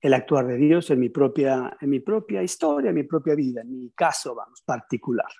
el 0.00 0.14
actuar 0.14 0.46
de 0.46 0.56
Dios 0.56 0.90
en 0.90 1.00
mi 1.00 1.08
propia, 1.08 1.76
en 1.80 1.90
mi 1.90 2.00
propia 2.00 2.42
historia, 2.42 2.90
en 2.90 2.96
mi 2.96 3.04
propia 3.04 3.34
vida, 3.34 3.62
en 3.62 3.70
mi 3.70 3.90
caso, 3.90 4.34
vamos, 4.34 4.62
particular. 4.62 5.30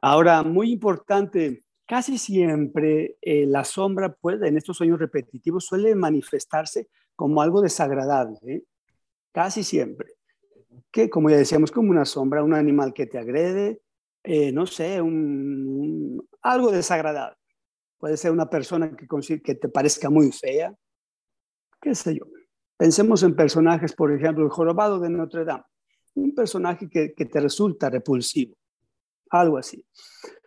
Ahora, 0.00 0.42
muy 0.42 0.72
importante 0.72 1.62
Casi 1.86 2.16
siempre 2.16 3.16
eh, 3.20 3.46
la 3.46 3.64
sombra 3.64 4.12
puede, 4.14 4.48
en 4.48 4.56
estos 4.56 4.76
sueños 4.76 4.98
repetitivos 4.98 5.66
suele 5.66 5.94
manifestarse 5.94 6.88
como 7.16 7.42
algo 7.42 7.60
desagradable, 7.60 8.38
¿eh? 8.46 8.64
casi 9.32 9.64
siempre. 9.64 10.14
que, 10.90 11.10
como 11.10 11.30
ya 11.30 11.36
decíamos, 11.36 11.70
como 11.70 11.90
una 11.90 12.04
sombra, 12.04 12.42
un 12.42 12.54
animal 12.54 12.94
que 12.94 13.06
te 13.06 13.18
agrede, 13.18 13.82
eh, 14.24 14.52
no 14.52 14.66
sé, 14.66 14.96
algo 16.42 16.70
desagradable. 16.70 17.36
Puede 17.98 18.16
ser 18.16 18.32
una 18.32 18.48
persona 18.48 18.94
que, 18.96 19.54
te 19.54 19.68
parezca 19.68 20.10
muy 20.10 20.32
fea, 20.32 20.74
qué 21.80 21.94
sé 21.94 22.16
yo. 22.16 22.26
Pensemos 22.76 23.22
en 23.22 23.36
personajes, 23.36 23.92
por 23.92 24.12
ejemplo, 24.12 24.44
el 24.44 24.50
jorobado 24.50 24.98
de 24.98 25.10
Notre 25.10 25.44
Dame, 25.44 25.64
un 26.14 26.34
personaje 26.34 26.88
que 26.88 27.26
te 27.26 27.40
resulta 27.40 27.90
repulsivo, 27.90 28.56
algo 29.30 29.58
así. 29.58 29.84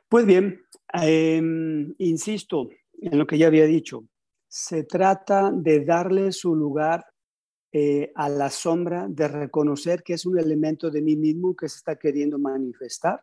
Pues 0.09 0.25
bien, 0.25 0.61
em, 0.93 1.95
insisto 1.97 2.69
en 3.01 3.17
lo 3.17 3.25
que 3.25 3.37
ya 3.37 3.47
había 3.47 3.65
dicho, 3.65 4.07
se 4.47 4.83
trata 4.83 5.51
de 5.51 5.83
darle 5.83 6.31
su 6.31 6.55
lugar 6.55 7.05
eh, 7.71 8.11
a 8.15 8.29
la 8.29 8.49
sombra, 8.49 9.07
de 9.09 9.27
reconocer 9.27 10.03
que 10.03 10.13
es 10.13 10.25
un 10.25 10.39
elemento 10.39 10.89
de 10.89 11.01
mí 11.01 11.17
mismo 11.17 11.55
que 11.55 11.67
se 11.67 11.77
está 11.77 11.97
queriendo 11.97 12.39
manifestar, 12.39 13.19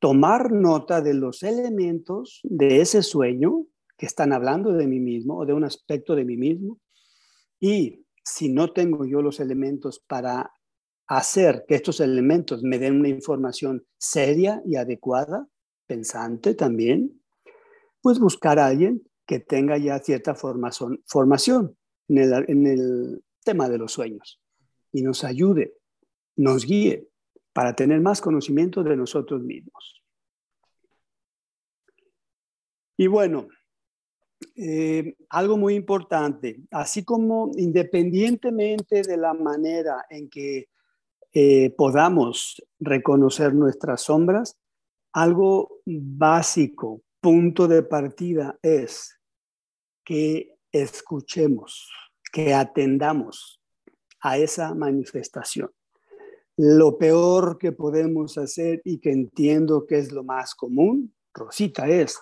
tomar 0.00 0.50
nota 0.50 1.00
de 1.00 1.14
los 1.14 1.42
elementos 1.42 2.40
de 2.42 2.80
ese 2.80 3.02
sueño 3.02 3.66
que 3.96 4.06
están 4.06 4.32
hablando 4.32 4.72
de 4.72 4.88
mí 4.88 4.98
mismo 4.98 5.38
o 5.38 5.46
de 5.46 5.52
un 5.52 5.62
aspecto 5.64 6.16
de 6.16 6.24
mí 6.24 6.36
mismo, 6.36 6.80
y 7.60 8.06
si 8.24 8.48
no 8.48 8.72
tengo 8.72 9.04
yo 9.04 9.22
los 9.22 9.38
elementos 9.38 10.00
para 10.00 10.50
hacer 11.06 11.64
que 11.68 11.74
estos 11.74 12.00
elementos 12.00 12.62
me 12.62 12.78
den 12.78 12.98
una 12.98 13.08
información 13.08 13.84
seria 13.98 14.62
y 14.64 14.76
adecuada, 14.76 15.46
pensante 15.90 16.54
también, 16.54 17.20
pues 18.00 18.20
buscar 18.20 18.60
a 18.60 18.66
alguien 18.66 19.02
que 19.26 19.40
tenga 19.40 19.76
ya 19.76 19.98
cierta 19.98 20.36
formación, 20.36 21.02
formación 21.04 21.76
en 22.06 22.18
el, 22.18 22.44
en 22.46 22.66
el 22.68 23.24
tema 23.42 23.68
de 23.68 23.78
los 23.78 23.90
sueños 23.90 24.40
y 24.92 25.02
nos 25.02 25.24
ayude, 25.24 25.74
nos 26.36 26.64
guíe 26.64 27.08
para 27.52 27.74
tener 27.74 28.00
más 28.00 28.20
conocimiento 28.20 28.84
de 28.84 28.96
nosotros 28.96 29.42
mismos. 29.42 30.00
Y 32.96 33.08
bueno, 33.08 33.48
eh, 34.54 35.16
algo 35.28 35.56
muy 35.56 35.74
importante, 35.74 36.60
así 36.70 37.04
como 37.04 37.50
independientemente 37.56 39.02
de 39.02 39.16
la 39.16 39.34
manera 39.34 40.06
en 40.08 40.30
que 40.30 40.68
eh, 41.32 41.70
podamos 41.76 42.62
reconocer 42.78 43.54
nuestras 43.54 44.02
sombras, 44.02 44.59
algo 45.12 45.80
básico, 45.84 47.02
punto 47.20 47.68
de 47.68 47.82
partida 47.82 48.58
es 48.62 49.18
que 50.04 50.56
escuchemos 50.72 51.90
que 52.32 52.54
atendamos 52.54 53.60
a 54.20 54.38
esa 54.38 54.74
manifestación. 54.74 55.70
Lo 56.56 56.98
peor 56.98 57.58
que 57.58 57.72
podemos 57.72 58.36
hacer 58.38 58.82
y 58.84 58.98
que 58.98 59.12
entiendo 59.12 59.86
que 59.86 59.98
es 59.98 60.12
lo 60.12 60.22
más 60.22 60.54
común, 60.54 61.14
Rosita, 61.32 61.88
es 61.88 62.18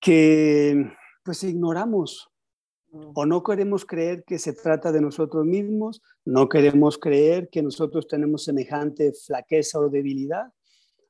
que 0.00 0.90
pues 1.22 1.44
ignoramos 1.44 2.30
mm. 2.90 3.12
o 3.14 3.26
no 3.26 3.42
queremos 3.42 3.84
creer 3.84 4.24
que 4.24 4.38
se 4.38 4.52
trata 4.52 4.90
de 4.90 5.00
nosotros 5.00 5.44
mismos, 5.44 6.02
no 6.24 6.48
queremos 6.48 6.98
creer 6.98 7.48
que 7.50 7.62
nosotros 7.62 8.06
tenemos 8.08 8.44
semejante 8.44 9.12
flaqueza 9.12 9.78
o 9.78 9.88
debilidad, 9.88 10.52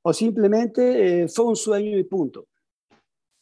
o 0.03 0.13
simplemente 0.13 1.23
eh, 1.23 1.29
fue 1.29 1.47
un 1.47 1.57
sueño 1.57 1.99
y 1.99 2.05
punto. 2.05 2.47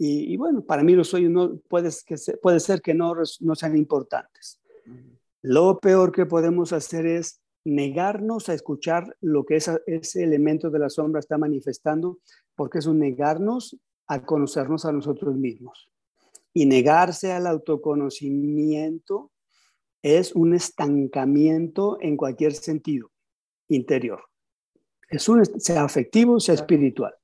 Y, 0.02 0.34
bueno, 0.38 0.62
para 0.62 0.82
mí 0.82 0.94
los 0.94 1.08
sueños 1.08 1.30
no, 1.30 1.56
puede, 1.68 1.90
que 2.06 2.16
puede 2.40 2.58
ser 2.58 2.80
que 2.80 2.94
no, 2.94 3.12
no 3.40 3.54
sean 3.54 3.76
importantes. 3.76 4.58
Lo 5.42 5.78
peor 5.78 6.10
que 6.10 6.24
podemos 6.24 6.72
hacer 6.72 7.04
es 7.04 7.42
negarnos 7.64 8.48
a 8.48 8.54
escuchar 8.54 9.14
lo 9.20 9.44
que 9.44 9.56
ese 9.56 10.22
elemento 10.22 10.70
de 10.70 10.78
la 10.78 10.88
sombra 10.88 11.20
está 11.20 11.36
manifestando, 11.36 12.18
porque 12.54 12.78
es 12.78 12.86
un 12.86 12.98
negarnos 12.98 13.76
a 14.06 14.24
conocernos 14.24 14.86
a 14.86 14.92
nosotros 14.92 15.36
mismos. 15.36 15.90
Y 16.54 16.64
negarse 16.64 17.32
al 17.32 17.46
autoconocimiento 17.46 19.30
es 20.02 20.34
un 20.34 20.54
estancamiento 20.54 21.98
en 22.00 22.16
cualquier 22.16 22.54
sentido 22.54 23.10
interior. 23.68 24.29
Es 25.10 25.28
un, 25.28 25.44
sea 25.44 25.84
afectivo, 25.84 26.40
sea 26.40 26.54
espiritual. 26.54 27.14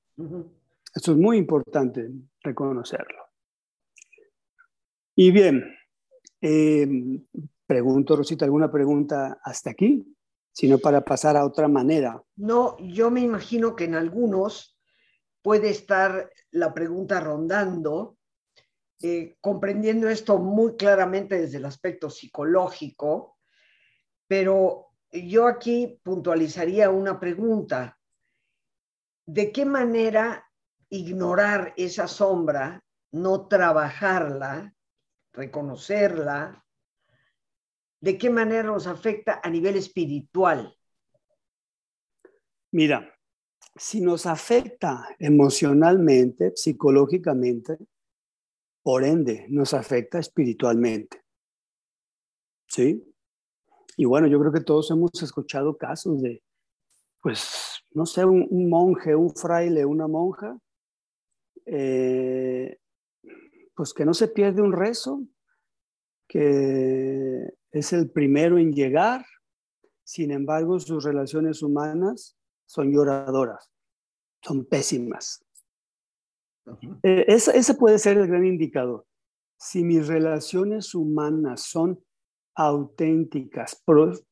Esto 0.95 1.13
es 1.13 1.19
muy 1.19 1.39
importante 1.39 2.11
reconocerlo. 2.43 3.25
Y 5.15 5.31
bien, 5.31 5.65
eh, 6.43 6.87
Pregunto, 7.67 8.15
Rosita, 8.15 8.45
¿alguna 8.45 8.71
pregunta 8.71 9.41
hasta 9.43 9.71
aquí? 9.71 10.07
Sino 10.53 10.79
para 10.79 11.05
pasar 11.05 11.37
a 11.37 11.45
otra 11.45 11.67
manera. 11.67 12.23
No, 12.37 12.77
yo 12.79 13.11
me 13.11 13.21
imagino 13.21 13.75
que 13.75 13.85
en 13.85 13.97
algunos 13.97 14.79
puede 15.43 15.71
estar 15.71 16.31
la 16.53 16.73
pregunta 16.73 17.21
rondando, 17.21 18.19
eh, 19.03 19.37
comprendiendo 19.41 20.09
esto 20.09 20.39
muy 20.39 20.77
claramente 20.77 21.41
desde 21.41 21.59
el 21.59 21.65
aspecto 21.65 22.09
psicológico, 22.09 23.37
pero 24.29 24.91
yo 25.25 25.47
aquí 25.47 26.01
puntualizaría 26.03 26.91
una 26.91 27.19
pregunta. 27.19 27.99
¿De 29.25 29.53
qué 29.53 29.65
manera 29.65 30.47
ignorar 30.91 31.75
esa 31.77 32.09
sombra, 32.09 32.85
no 33.13 33.49
trabajarla, 33.49 34.75
reconocerla, 35.33 36.65
de 38.01 38.19
qué 38.19 38.31
manera 38.31 38.63
nos 38.65 38.87
afecta 38.87 39.41
a 39.43 39.51
nivel 39.51 39.77
espiritual. 39.77 40.77
Mira, 42.73 43.13
si 43.75 44.01
nos 44.01 44.27
afecta 44.27 45.09
emocionalmente, 45.19 46.53
psicológicamente, 46.55 47.79
por 48.83 49.05
ende, 49.05 49.47
nos 49.49 49.75
afecta 49.75 50.19
espiritualmente. 50.19 51.23
¿Sí? 52.69 53.06
Y 53.97 54.05
bueno, 54.05 54.27
yo 54.27 54.39
creo 54.39 54.53
que 54.53 54.61
todos 54.61 54.91
hemos 54.91 55.11
escuchado 55.23 55.77
casos 55.77 56.21
de, 56.21 56.43
pues, 57.23 57.83
no 57.93 58.05
sé, 58.05 58.25
un, 58.25 58.69
monje, 58.69 59.17
un 59.17 59.35
fraile, 59.35 59.85
una 59.87 60.07
monja, 60.07 60.59
eh, 61.65 62.79
pues 63.75 63.95
que 63.95 64.05
no 64.05 64.15
se 64.15 64.29
pierde 64.29 64.63
un 64.63 64.73
rezo, 64.73 65.23
que 66.29 67.55
es 67.71 67.93
el 67.93 68.11
primero 68.11 68.59
en 68.59 68.73
llegar, 68.73 69.25
sin 70.05 70.31
embargo 70.31 70.79
sus 70.79 71.05
relaciones 71.05 71.63
humanas 71.63 72.37
son 72.67 72.93
lloradoras, 72.93 73.73
son 74.43 74.65
pésimas. 74.67 75.45
Eh, 77.03 77.25
ese, 77.29 77.75
puede 77.75 77.99
ser 77.99 78.19
el 78.19 78.27
gran 78.27 78.45
indicador. 78.45 79.07
Si 79.59 79.85
mis 79.85 80.07
relaciones 80.07 80.95
humanas 80.95 81.63
son 81.63 82.05
auténticas, 82.57 83.83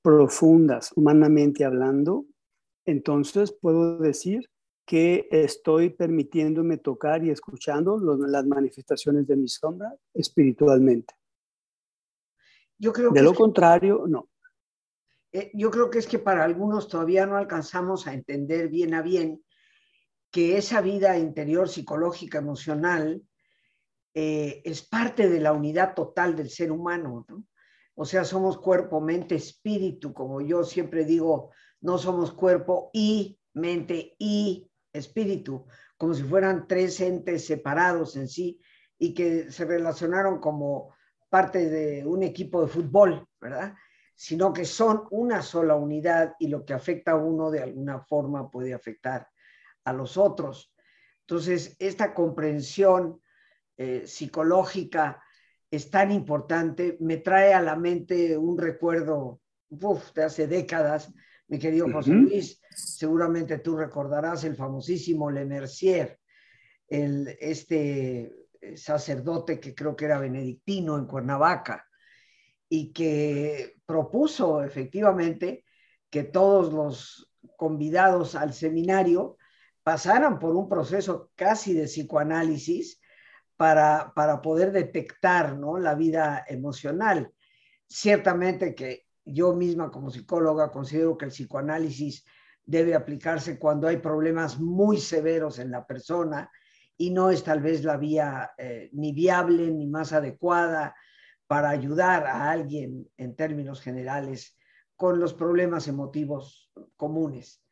profundas, 0.03 0.93
humanamente 0.97 1.65
hablando, 1.65 2.27
entonces 2.87 3.53
puedo 3.53 3.99
decir 3.99 4.51
que 4.87 5.29
estoy 5.31 5.91
permitiéndome 5.91 6.79
tocar 6.79 7.25
y 7.25 7.31
escuchando 7.31 7.99
las 7.99 8.47
manifestaciones 8.47 9.27
de 9.27 9.37
mi 9.37 9.49
sombra 9.49 9.95
espiritualmente 10.13 11.15
creo 12.93 13.11
de 13.11 13.23
lo 13.23 13.35
contrario, 13.35 14.05
no. 14.07 14.29
Eh, 15.33 15.51
yo 15.55 15.71
creo 15.71 15.91
que 15.91 15.99
es 15.99 16.07
que 16.07 16.19
para 16.19 16.45
algunos 16.45 16.89
todavía 16.89 17.27
no 17.27 17.37
alcanzamos 17.37 18.07
a 18.07 18.15
entender 18.15 18.69
bien 18.69 18.95
a 18.95 19.03
bien 19.03 19.43
que 20.31 20.57
esa 20.57 20.81
vida 20.81 21.17
interior 21.19 21.69
psicológica, 21.69 22.39
emocional, 22.39 23.23
eh, 24.15 24.63
es 24.65 24.83
parte 24.83 25.29
de 25.29 25.41
la 25.41 25.53
unidad 25.53 25.95
total 25.95 26.37
del 26.37 26.51
ser 26.51 26.71
humano, 26.73 27.27
O 27.95 28.05
sea, 28.05 28.25
somos 28.25 28.59
cuerpo, 28.59 29.01
mente, 29.01 29.37
espíritu, 29.37 30.13
como 30.13 30.41
yo 30.41 30.65
siempre 30.65 31.05
digo, 31.05 31.51
no 31.81 31.99
somos 31.99 32.33
cuerpo 32.33 32.91
y 32.93 33.39
mente 33.53 34.17
y 34.19 34.69
espíritu, 34.93 35.67
como 35.97 36.15
si 36.15 36.23
fueran 36.23 36.67
tres 36.67 37.01
entes 37.01 37.47
separados 37.47 38.17
en 38.17 38.29
sí 38.29 38.61
y 38.99 39.15
que 39.15 39.51
se 39.51 39.65
relacionaron 39.65 40.41
como 40.41 40.95
parte 41.29 41.69
de 41.69 42.07
un 42.07 42.23
equipo 42.23 42.63
de 42.63 42.69
fútbol, 42.69 43.29
¿verdad? 43.41 43.75
Sino 44.15 44.53
que 44.53 44.65
son 44.65 45.07
una 45.11 45.43
sola 45.43 45.75
unidad 45.75 46.35
y 46.39 46.49
lo 46.49 46.65
que 46.65 46.75
afecta 46.75 47.13
a 47.13 47.17
uno 47.17 47.51
de 47.51 47.63
alguna 47.63 48.01
forma 48.01 48.51
puede 48.51 48.75
afectar 48.75 49.29
a 49.85 49.93
los 49.93 50.17
otros. 50.17 50.73
Entonces, 51.27 51.77
esta 51.79 52.15
comprensión 52.15 53.21
eh, 53.77 54.07
psicológica 54.07 55.24
es 55.75 55.91
tan 55.91 56.11
importante, 56.11 56.97
me 57.01 57.19
trae 57.19 57.55
a 57.55 57.61
la 57.61 57.77
mente 57.77 58.37
un 58.37 58.59
recuerdo 58.59 59.41
de 59.69 60.23
hace 60.23 60.47
décadas, 60.47 61.13
mi 61.49 61.59
querido 61.59 61.91
José 61.93 62.13
Luis, 62.13 62.61
seguramente 62.71 63.59
tú 63.59 63.77
recordarás 63.77 64.45
el 64.45 64.57
famosísimo 64.57 65.31
Le 65.31 65.45
Mercier, 65.45 66.19
el, 66.89 67.37
este 67.41 68.33
eh, 68.61 68.77
sacerdote 68.77 69.61
que 69.61 69.75
creo 69.75 69.97
que 69.97 70.05
era 70.07 70.19
benedictino 70.19 70.97
en 70.97 71.07
Cuernavaca 71.07 71.87
y 72.69 72.93
que 72.93 73.77
propuso 73.85 74.63
efectivamente 74.63 75.65
que 76.09 76.25
todos 76.25 76.73
los 76.73 77.31
convidados 77.57 78.35
al 78.35 78.55
seminario 78.55 79.37
pasaran 79.83 80.39
por 80.39 80.57
un 80.57 80.69
proceso 80.69 81.31
casi 81.35 81.75
de 81.75 81.85
psicoanálisis 81.85 83.01
para, 83.57 84.13
para 84.15 84.43
poder 84.43 84.73
detectar 84.73 85.57
¿no? 85.57 85.79
la 85.79 85.95
vida 85.95 86.45
emocional. 86.49 87.33
Ciertamente 87.87 88.75
que 88.75 89.07
yo 89.25 89.55
misma 89.55 89.91
como 89.91 90.11
psicóloga 90.11 90.71
considero 90.71 91.17
que 91.17 91.27
el 91.27 91.31
psicoanálisis 91.31 92.25
debe 92.65 92.95
aplicarse 92.95 93.59
cuando 93.59 93.89
hay 93.89 93.99
problemas 93.99 94.59
muy 94.59 94.99
severos 94.99 95.59
en 95.59 95.71
la 95.71 95.87
persona 95.87 96.51
y 96.97 97.11
no 97.11 97.31
es 97.31 97.43
tal 97.43 97.61
vez 97.61 97.85
la 97.85 97.97
vía 97.97 98.53
eh, 98.57 98.91
ni 98.93 99.13
viable 99.13 99.71
ni 99.71 99.87
más 99.87 100.13
adecuada 100.13 100.95
para 101.47 101.71
ayudar 101.71 102.27
a 102.27 102.51
alguien 102.51 103.09
en 103.17 103.37
términos 103.37 103.81
generales 103.81 104.57
con 104.97 105.19
los 105.21 105.35
problemas 105.35 105.89
emotivos 105.89 106.71
comunes. 106.97 107.63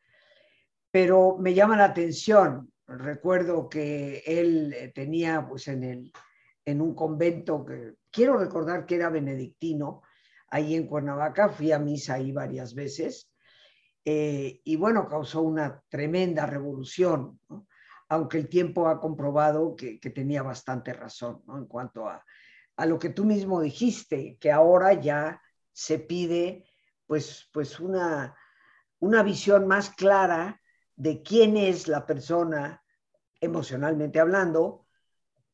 Pero 0.91 1.37
me 1.39 1.53
llama 1.53 1.77
la 1.77 1.85
atención, 1.85 2.71
recuerdo 2.87 3.69
que 3.69 4.23
él 4.25 4.73
eh, 4.73 4.91
tenía 4.93 5.45
pues 5.47 5.67
en, 5.67 5.83
el, 5.83 6.11
en 6.65 6.81
un 6.81 6.95
convento 6.95 7.65
que 7.65 7.95
quiero 8.11 8.37
recordar 8.37 8.85
que 8.85 8.95
era 8.95 9.09
benedictino, 9.09 10.01
ahí 10.49 10.75
en 10.75 10.87
Cuernavaca, 10.87 11.49
fui 11.49 11.71
a 11.71 11.79
misa 11.79 12.15
ahí 12.15 12.31
varias 12.31 12.75
veces, 12.75 13.31
eh, 14.05 14.61
y 14.63 14.75
bueno, 14.75 15.07
causó 15.07 15.41
una 15.41 15.81
tremenda 15.89 16.45
revolución, 16.45 17.39
aunque 18.09 18.37
el 18.37 18.49
tiempo 18.49 18.87
ha 18.87 18.99
comprobado 18.99 19.75
que, 19.75 19.97
tenía 20.13 20.43
bastante 20.43 20.93
razón 20.93 21.41
en 21.47 21.65
cuanto 21.65 22.07
a, 22.07 22.23
a, 22.75 22.85
lo 22.85 22.99
que 22.99 23.09
tú 23.09 23.23
mismo 23.25 23.61
dijiste, 23.61 24.37
que 24.39 24.51
ahora 24.51 24.93
ya 24.93 25.41
se 25.71 25.99
pide 25.99 26.65
pues, 27.07 27.49
pues 27.51 27.79
una, 27.79 28.35
una 28.99 29.23
visión 29.23 29.67
más 29.67 29.89
clara 29.89 30.61
de 30.95 31.21
quién 31.21 31.57
es 31.57 31.87
la 31.87 32.05
persona 32.05 32.83
emocionalmente 33.41 34.19
hablando 34.19 34.87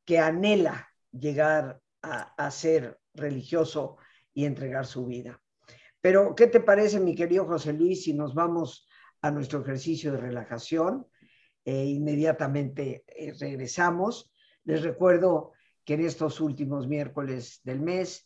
que 0.05 0.19
anhela 0.19 0.89
llegar 1.11 1.81
a, 2.01 2.51
ser 2.51 2.99
religioso 3.13 3.97
y 4.33 4.45
entregar 4.45 4.85
su 4.85 5.05
vida. 5.05 5.41
Pero, 6.01 6.33
¿qué 6.33 6.47
te 6.47 6.61
parece, 6.61 6.99
mi 6.99 7.13
querido 7.13 7.45
José 7.45 7.73
Luis, 7.73 8.03
si 8.03 8.13
nos 8.13 8.33
vamos 8.33 8.87
a 9.21 9.31
nuestro 9.31 9.61
ejercicio 9.61 10.11
de 10.11 10.19
relajación? 10.19 11.07
E 11.65 11.85
inmediatamente 11.85 13.03
eh, 13.07 13.33
regresamos. 13.37 14.31
Les 14.63 14.81
recuerdo 14.81 15.51
que 15.83 15.95
en 15.95 16.05
estos 16.05 16.39
últimos 16.39 16.87
miércoles 16.87 17.59
del 17.63 17.81
mes, 17.81 18.25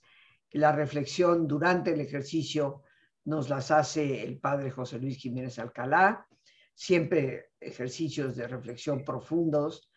la 0.51 0.71
reflexión 0.71 1.47
durante 1.47 1.93
el 1.93 2.01
ejercicio 2.01 2.83
nos 3.25 3.49
las 3.49 3.71
hace 3.71 4.23
el 4.23 4.37
padre 4.37 4.69
José 4.69 4.99
Luis 4.99 5.17
Jiménez 5.17 5.57
Alcalá, 5.57 6.27
siempre 6.73 7.51
ejercicios 7.59 8.35
de 8.35 8.47
reflexión 8.47 9.03
profundos. 9.03 9.91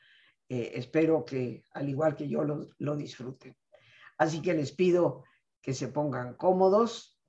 Eh, 0.49 0.73
espero 0.75 1.25
que, 1.25 1.65
al 1.73 1.89
igual 1.89 2.15
que 2.15 2.29
yo, 2.29 2.45
lo 2.45 2.97
disfruten. 2.97 3.57
Así 4.19 4.41
que 4.41 4.55
les 4.55 4.73
pido 4.73 5.25
que 5.61 5.75
se 5.75 5.89
pongan 5.89 6.35
cómodos. 6.35 7.21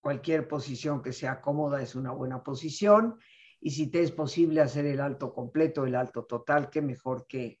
Cualquier 0.00 0.48
posición 0.48 1.02
que 1.02 1.12
sea 1.12 1.40
cómoda 1.40 1.82
es 1.82 1.94
una 1.94 2.12
buena 2.12 2.42
posición. 2.42 3.18
Y 3.60 3.72
si 3.72 3.90
te 3.90 4.02
es 4.02 4.12
posible 4.12 4.62
hacer 4.62 4.86
el 4.86 5.00
alto 5.00 5.34
completo, 5.34 5.84
el 5.84 5.94
alto 5.94 6.24
total, 6.24 6.70
qué 6.70 6.80
mejor 6.80 7.26
que 7.26 7.60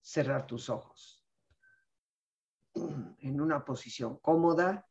cerrar 0.00 0.46
tus 0.46 0.68
ojos. 0.68 1.24
En 2.74 3.40
una 3.40 3.64
posición 3.64 4.18
cómoda 4.18 4.88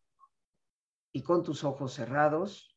y 1.11 1.23
con 1.23 1.43
tus 1.43 1.63
ojos 1.63 1.93
cerrados, 1.93 2.76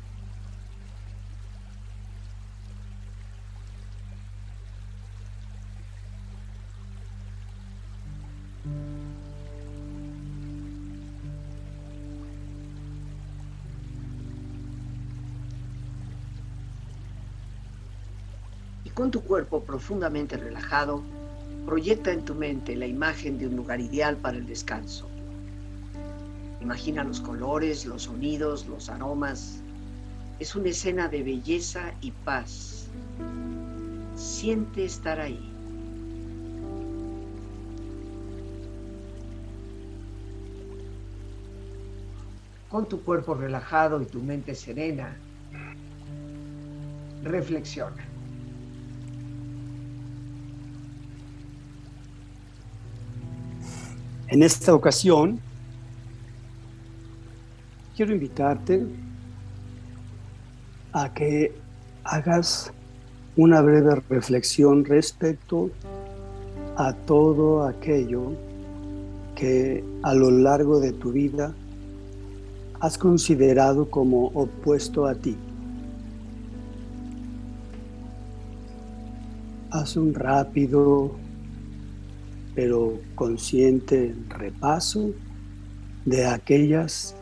Con 19.01 19.09
tu 19.09 19.23
cuerpo 19.23 19.63
profundamente 19.63 20.37
relajado, 20.37 21.01
proyecta 21.65 22.11
en 22.11 22.23
tu 22.23 22.35
mente 22.35 22.75
la 22.75 22.85
imagen 22.85 23.39
de 23.39 23.47
un 23.47 23.55
lugar 23.55 23.79
ideal 23.79 24.15
para 24.15 24.37
el 24.37 24.45
descanso. 24.45 25.09
Imagina 26.61 27.03
los 27.03 27.19
colores, 27.19 27.87
los 27.87 28.03
sonidos, 28.03 28.67
los 28.67 28.89
aromas. 28.89 29.63
Es 30.37 30.55
una 30.55 30.69
escena 30.69 31.07
de 31.07 31.23
belleza 31.23 31.95
y 32.01 32.11
paz. 32.11 32.89
Siente 34.15 34.85
estar 34.85 35.19
ahí. 35.19 35.51
Con 42.69 42.87
tu 42.87 43.01
cuerpo 43.01 43.33
relajado 43.33 43.99
y 43.99 44.05
tu 44.05 44.21
mente 44.21 44.53
serena, 44.53 45.17
reflexiona. 47.23 48.10
En 54.31 54.43
esta 54.43 54.73
ocasión, 54.73 55.41
quiero 57.97 58.13
invitarte 58.13 58.87
a 60.93 61.13
que 61.13 61.53
hagas 62.05 62.71
una 63.35 63.59
breve 63.59 63.93
reflexión 64.07 64.85
respecto 64.85 65.69
a 66.77 66.93
todo 66.93 67.65
aquello 67.65 68.31
que 69.35 69.83
a 70.01 70.13
lo 70.13 70.31
largo 70.31 70.79
de 70.79 70.93
tu 70.93 71.11
vida 71.11 71.53
has 72.79 72.97
considerado 72.97 73.89
como 73.89 74.27
opuesto 74.27 75.07
a 75.07 75.13
ti. 75.13 75.35
Haz 79.71 79.97
un 79.97 80.13
rápido 80.13 81.20
pero 82.55 82.99
consciente 83.15 84.15
repaso 84.29 85.11
de 86.05 86.25
aquellas 86.25 87.15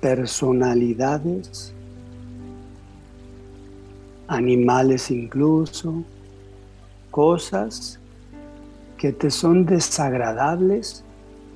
personalidades, 0.00 1.74
animales 4.28 5.10
incluso, 5.10 6.04
cosas 7.10 7.98
que 8.96 9.12
te 9.12 9.30
son 9.30 9.66
desagradables 9.66 11.04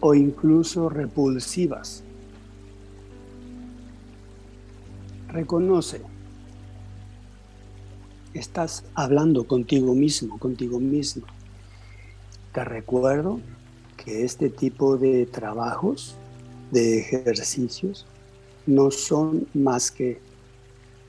o 0.00 0.14
incluso 0.14 0.88
repulsivas. 0.88 2.02
Reconoce, 5.28 6.02
estás 8.34 8.84
hablando 8.94 9.46
contigo 9.46 9.94
mismo, 9.94 10.38
contigo 10.38 10.80
mismo. 10.80 11.26
Te 12.54 12.62
recuerdo 12.62 13.40
que 13.96 14.24
este 14.24 14.48
tipo 14.48 14.96
de 14.96 15.26
trabajos, 15.26 16.14
de 16.70 17.00
ejercicios, 17.00 18.06
no 18.64 18.92
son 18.92 19.48
más 19.54 19.90
que 19.90 20.20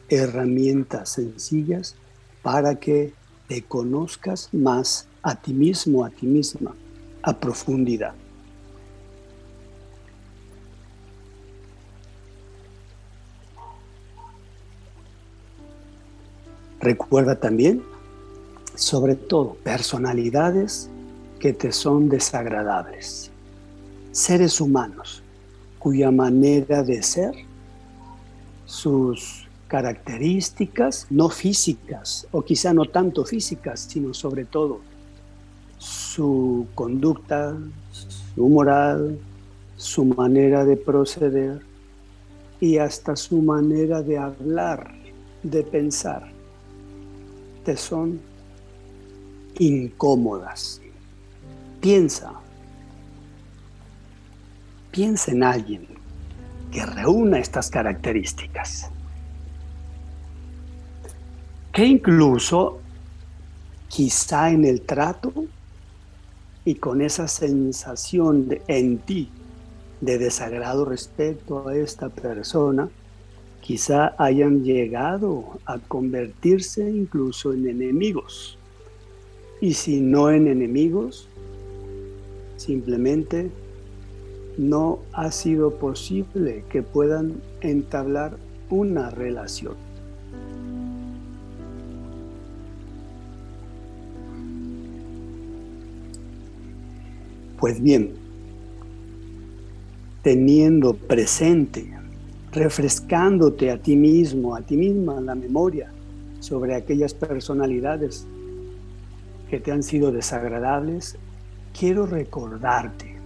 herramientas 0.10 1.10
sencillas 1.10 1.96
para 2.42 2.80
que 2.80 3.14
te 3.48 3.62
conozcas 3.62 4.52
más 4.54 5.08
a 5.22 5.40
ti 5.40 5.54
mismo, 5.54 6.04
a 6.04 6.10
ti 6.10 6.26
misma, 6.26 6.74
a 7.22 7.40
profundidad. 7.40 8.16
Recuerda 16.80 17.40
también, 17.40 17.84
sobre 18.74 19.16
todo, 19.16 19.58
personalidades 19.64 20.90
que 21.46 21.54
te 21.54 21.72
son 21.72 22.10
desagradables. 22.10 23.30
Seres 24.12 24.60
humanos 24.60 25.22
cuya 25.78 26.10
manera 26.10 26.82
de 26.82 27.04
ser, 27.04 27.36
sus 28.66 29.48
características, 29.68 31.06
no 31.12 31.30
físicas, 31.30 32.28
o 32.32 32.42
quizá 32.42 32.74
no 32.74 32.86
tanto 32.86 33.24
físicas, 33.26 33.82
sino 33.82 34.12
sobre 34.16 34.46
todo 34.46 34.80
su 35.78 36.66
conducta, 36.74 37.56
su 37.92 38.50
moral, 38.50 39.20
su 39.78 40.04
manera 40.04 40.66
de 40.66 40.78
proceder 40.78 41.62
y 42.60 42.80
hasta 42.80 43.16
su 43.16 43.44
manera 43.44 44.02
de 44.02 44.18
hablar, 44.18 44.96
de 45.44 45.62
pensar, 45.62 46.28
te 47.64 47.78
son 47.78 48.20
incómodas. 49.60 50.82
Piensa, 51.86 52.34
piensa 54.90 55.32
en 55.32 55.44
alguien 55.44 55.86
que 56.72 56.84
reúna 56.84 57.38
estas 57.38 57.70
características. 57.70 58.90
Que 61.72 61.86
incluso 61.86 62.80
quizá 63.88 64.50
en 64.50 64.66
el 64.66 64.82
trato 64.82 65.32
y 66.66 66.74
con 66.74 67.04
esa 67.04 67.28
sensación 67.28 68.48
en 68.68 68.98
ti 68.98 69.30
de 70.02 70.18
desagrado 70.18 70.86
respecto 70.86 71.68
a 71.68 71.76
esta 71.76 72.10
persona, 72.10 72.90
quizá 73.62 74.16
hayan 74.18 74.64
llegado 74.64 75.60
a 75.66 75.78
convertirse 75.78 76.90
incluso 76.90 77.54
en 77.54 77.70
enemigos. 77.70 78.58
Y 79.62 79.76
si 79.76 80.02
no 80.02 80.32
en 80.32 80.48
enemigos, 80.48 81.30
simplemente 82.58 83.52
no 84.58 85.00
ha 85.14 85.32
sido 85.32 85.72
posible 85.78 86.64
que 86.70 86.82
puedan 86.82 87.36
entablar 87.62 88.38
una 88.70 89.10
relación. 89.10 89.74
Pues 97.60 97.82
bien, 97.82 98.12
teniendo 100.22 100.94
presente, 100.94 101.94
refrescándote 102.52 103.72
a 103.72 103.78
ti 103.78 103.96
mismo, 103.96 104.56
a 104.56 104.62
ti 104.62 104.78
misma, 104.78 105.20
la 105.22 105.36
memoria 105.36 105.92
sobre 106.40 106.76
aquellas 106.76 107.14
personalidades 107.14 108.28
que 109.50 109.60
te 109.60 109.72
han 109.72 109.84
sido 109.84 110.12
desagradables, 110.12 111.18
quiero 111.78 112.06
recordarte, 112.06 113.18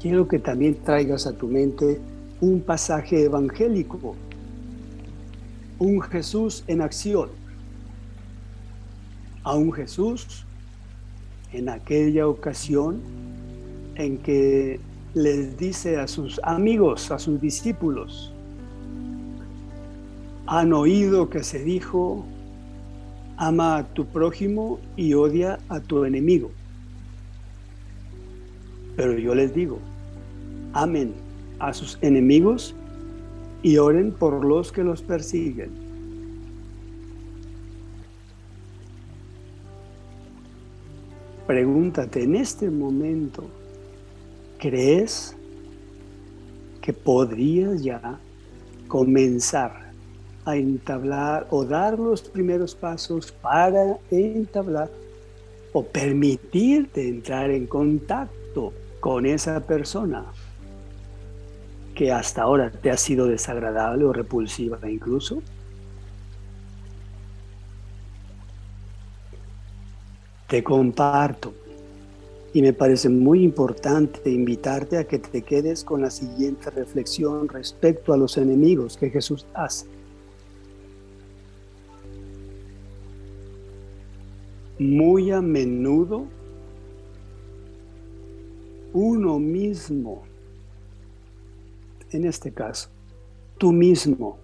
quiero 0.00 0.28
que 0.28 0.38
también 0.38 0.76
traigas 0.84 1.26
a 1.26 1.32
tu 1.32 1.48
mente 1.48 2.00
un 2.40 2.60
pasaje 2.60 3.24
evangélico, 3.24 4.14
un 5.80 6.00
Jesús 6.02 6.62
en 6.68 6.80
acción, 6.80 7.30
a 9.42 9.54
un 9.54 9.72
Jesús 9.72 10.44
en 11.52 11.68
aquella 11.68 12.28
ocasión 12.28 13.00
en 13.96 14.18
que 14.18 14.78
les 15.14 15.58
dice 15.58 15.96
a 15.98 16.06
sus 16.06 16.40
amigos, 16.44 17.10
a 17.10 17.18
sus 17.18 17.40
discípulos, 17.40 18.32
han 20.46 20.72
oído 20.72 21.28
que 21.28 21.42
se 21.42 21.64
dijo, 21.64 22.24
ama 23.36 23.78
a 23.78 23.84
tu 23.84 24.06
prójimo 24.06 24.78
y 24.96 25.14
odia 25.14 25.58
a 25.68 25.80
tu 25.80 26.04
enemigo. 26.04 26.50
Pero 28.98 29.16
yo 29.16 29.32
les 29.32 29.54
digo, 29.54 29.78
amen 30.72 31.14
a 31.60 31.72
sus 31.72 31.98
enemigos 32.00 32.74
y 33.62 33.76
oren 33.78 34.10
por 34.10 34.44
los 34.44 34.72
que 34.72 34.82
los 34.82 35.02
persiguen. 35.02 35.70
Pregúntate 41.46 42.24
en 42.24 42.34
este 42.34 42.68
momento, 42.70 43.44
¿crees 44.58 45.36
que 46.82 46.92
podrías 46.92 47.84
ya 47.84 48.18
comenzar 48.88 49.92
a 50.44 50.56
entablar 50.56 51.46
o 51.50 51.64
dar 51.64 52.00
los 52.00 52.22
primeros 52.22 52.74
pasos 52.74 53.30
para 53.30 53.96
entablar 54.10 54.90
o 55.72 55.84
permitirte 55.84 57.06
entrar 57.08 57.52
en 57.52 57.68
contacto 57.68 58.72
con 59.00 59.26
esa 59.26 59.60
persona 59.60 60.24
que 61.94 62.12
hasta 62.12 62.42
ahora 62.42 62.70
te 62.70 62.90
ha 62.90 62.96
sido 62.96 63.26
desagradable 63.26 64.04
o 64.04 64.12
repulsiva 64.12 64.78
incluso? 64.88 65.42
Te 70.46 70.62
comparto 70.64 71.52
y 72.54 72.62
me 72.62 72.72
parece 72.72 73.08
muy 73.08 73.42
importante 73.42 74.30
invitarte 74.30 74.96
a 74.96 75.04
que 75.04 75.18
te 75.18 75.42
quedes 75.42 75.84
con 75.84 76.00
la 76.00 76.10
siguiente 76.10 76.70
reflexión 76.70 77.48
respecto 77.48 78.12
a 78.12 78.16
los 78.16 78.38
enemigos 78.38 78.96
que 78.96 79.10
Jesús 79.10 79.46
hace. 79.54 79.86
muy 84.78 85.30
a 85.32 85.40
menudo 85.40 86.26
uno 88.92 89.38
mismo, 89.38 90.22
en 92.10 92.24
este 92.24 92.52
caso, 92.52 92.88
tú 93.58 93.72
mismo 93.72 94.38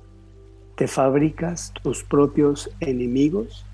te 0.76 0.88
fabricas 0.88 1.72
tus 1.82 2.02
propios 2.02 2.70
enemigos, 2.80 3.64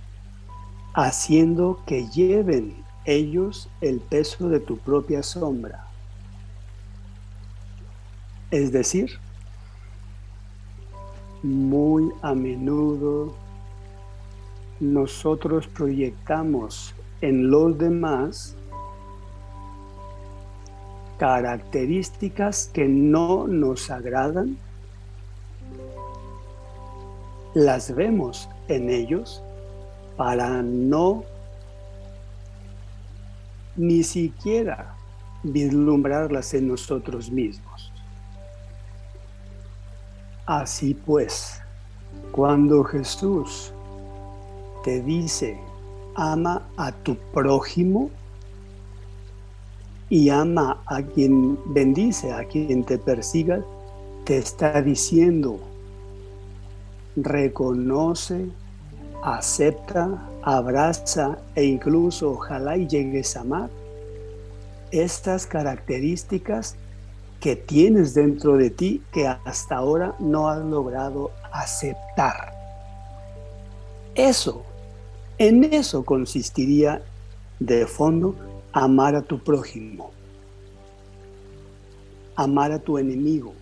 haciendo 0.95 1.83
que 1.87 2.07
lleven 2.09 2.75
ellos 3.05 3.69
el 3.81 4.01
peso 4.01 4.49
de 4.49 4.61
tu 4.61 4.77
propia 4.77 5.23
sombra. 5.23 5.87
Es 8.51 8.73
decir, 8.73 9.11
muy 11.43 12.11
a 12.23 12.35
menudo 12.35 13.35
nosotros 14.81 15.67
proyectamos 15.69 16.95
en 17.21 17.51
los 17.51 17.77
demás 17.79 18.57
características 21.21 22.71
que 22.73 22.89
no 22.89 23.47
nos 23.47 23.91
agradan, 23.91 24.57
las 27.53 27.95
vemos 27.95 28.49
en 28.69 28.89
ellos 28.89 29.43
para 30.17 30.63
no 30.63 31.23
ni 33.77 34.03
siquiera 34.03 34.95
vislumbrarlas 35.43 36.55
en 36.55 36.69
nosotros 36.69 37.31
mismos. 37.31 37.93
Así 40.47 40.95
pues, 40.95 41.61
cuando 42.33 42.83
Jesús 42.83 43.75
te 44.85 45.03
dice, 45.03 45.61
ama 46.15 46.67
a 46.79 46.91
tu 46.93 47.15
prójimo 47.15 48.11
y 50.11 50.29
ama 50.29 50.83
a 50.87 51.03
quien 51.03 51.59
bendice, 51.73 52.33
a 52.33 52.45
quien 52.45 52.85
te 52.85 52.99
persiga, 52.99 53.65
te 54.25 54.39
está 54.39 54.83
diciendo, 54.83 55.61
reconoce, 57.17 58.49
acepta, 59.23 60.29
abraza 60.43 61.39
e 61.55 61.65
incluso 61.65 62.33
ojalá 62.33 62.77
y 62.77 62.89
llegues 62.89 63.37
a 63.37 63.41
amar 63.41 63.71
estas 64.91 65.47
características 65.47 66.75
que 67.39 67.55
tienes 67.55 68.13
dentro 68.13 68.57
de 68.57 68.71
ti 68.71 69.03
que 69.13 69.29
hasta 69.29 69.77
ahora 69.77 70.17
no 70.19 70.49
has 70.49 70.63
logrado 70.65 71.31
aceptar. 71.53 72.53
Eso 74.17 74.65
en 75.39 75.65
eso 75.65 76.05
consistiría 76.05 77.01
de 77.61 77.87
fondo 77.87 78.35
amar 78.73 79.15
a 79.15 79.23
tu 79.23 79.39
prójimo, 79.39 80.11
amar 82.37 82.73
a 82.73 82.79
tu 82.79 82.99
enemigo. 82.99 83.55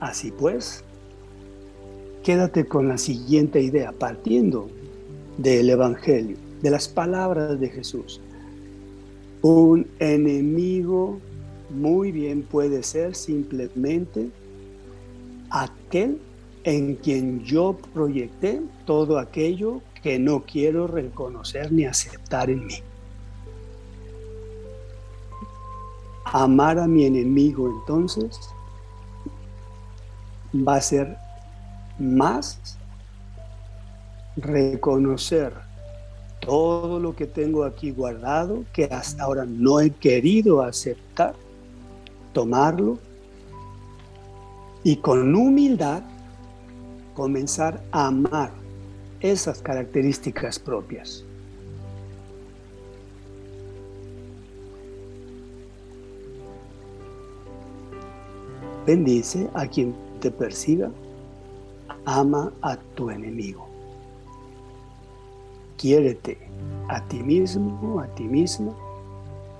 Así 0.00 0.30
pues, 0.30 0.84
quédate 2.22 2.66
con 2.66 2.88
la 2.88 2.98
siguiente 2.98 3.60
idea, 3.60 3.92
partiendo 3.92 4.68
del 5.36 5.70
Evangelio, 5.70 6.36
de 6.62 6.70
las 6.70 6.88
palabras 6.88 7.58
de 7.58 7.68
Jesús. 7.68 8.20
Un 9.42 9.86
enemigo 9.98 11.20
muy 11.70 12.12
bien 12.12 12.42
puede 12.42 12.82
ser 12.82 13.14
simplemente 13.14 14.30
aquel 15.50 16.18
en 16.64 16.96
quien 16.96 17.44
yo 17.44 17.76
proyecté 17.94 18.60
todo 18.84 19.18
aquello 19.18 19.80
que 20.02 20.18
no 20.18 20.44
quiero 20.44 20.86
reconocer 20.86 21.72
ni 21.72 21.84
aceptar 21.84 22.50
en 22.50 22.66
mí. 22.66 22.74
Amar 26.32 26.78
a 26.78 26.86
mi 26.86 27.04
enemigo 27.04 27.68
entonces 27.68 28.38
va 30.54 30.76
a 30.76 30.80
ser 30.80 31.16
más 31.98 32.78
reconocer 34.36 35.52
todo 36.40 37.00
lo 37.00 37.14
que 37.14 37.26
tengo 37.26 37.64
aquí 37.64 37.90
guardado, 37.90 38.64
que 38.72 38.84
hasta 38.84 39.24
ahora 39.24 39.44
no 39.44 39.80
he 39.80 39.90
querido 39.90 40.62
aceptar, 40.62 41.34
tomarlo 42.32 42.98
y 44.84 44.96
con 44.96 45.34
humildad 45.34 46.02
comenzar 47.14 47.82
a 47.90 48.06
amar 48.06 48.52
esas 49.20 49.60
características 49.60 50.58
propias. 50.58 51.24
Bendice 58.88 59.50
a 59.52 59.66
quien 59.66 59.94
te 60.18 60.30
persiga, 60.30 60.90
ama 62.06 62.50
a 62.62 62.74
tu 62.94 63.10
enemigo. 63.10 63.68
Quiérete 65.76 66.38
a 66.88 67.06
ti 67.06 67.22
mismo, 67.22 68.00
a 68.00 68.06
ti 68.14 68.24
misma, 68.24 68.72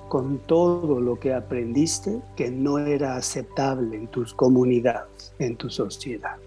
con 0.08 0.38
todo 0.46 0.98
lo 0.98 1.20
que 1.20 1.34
aprendiste 1.34 2.22
que 2.36 2.50
no 2.50 2.78
era 2.78 3.16
aceptable 3.16 3.98
en 3.98 4.06
tus 4.06 4.32
comunidades, 4.32 5.34
en 5.38 5.56
tu 5.56 5.68
sociedad. 5.68 6.38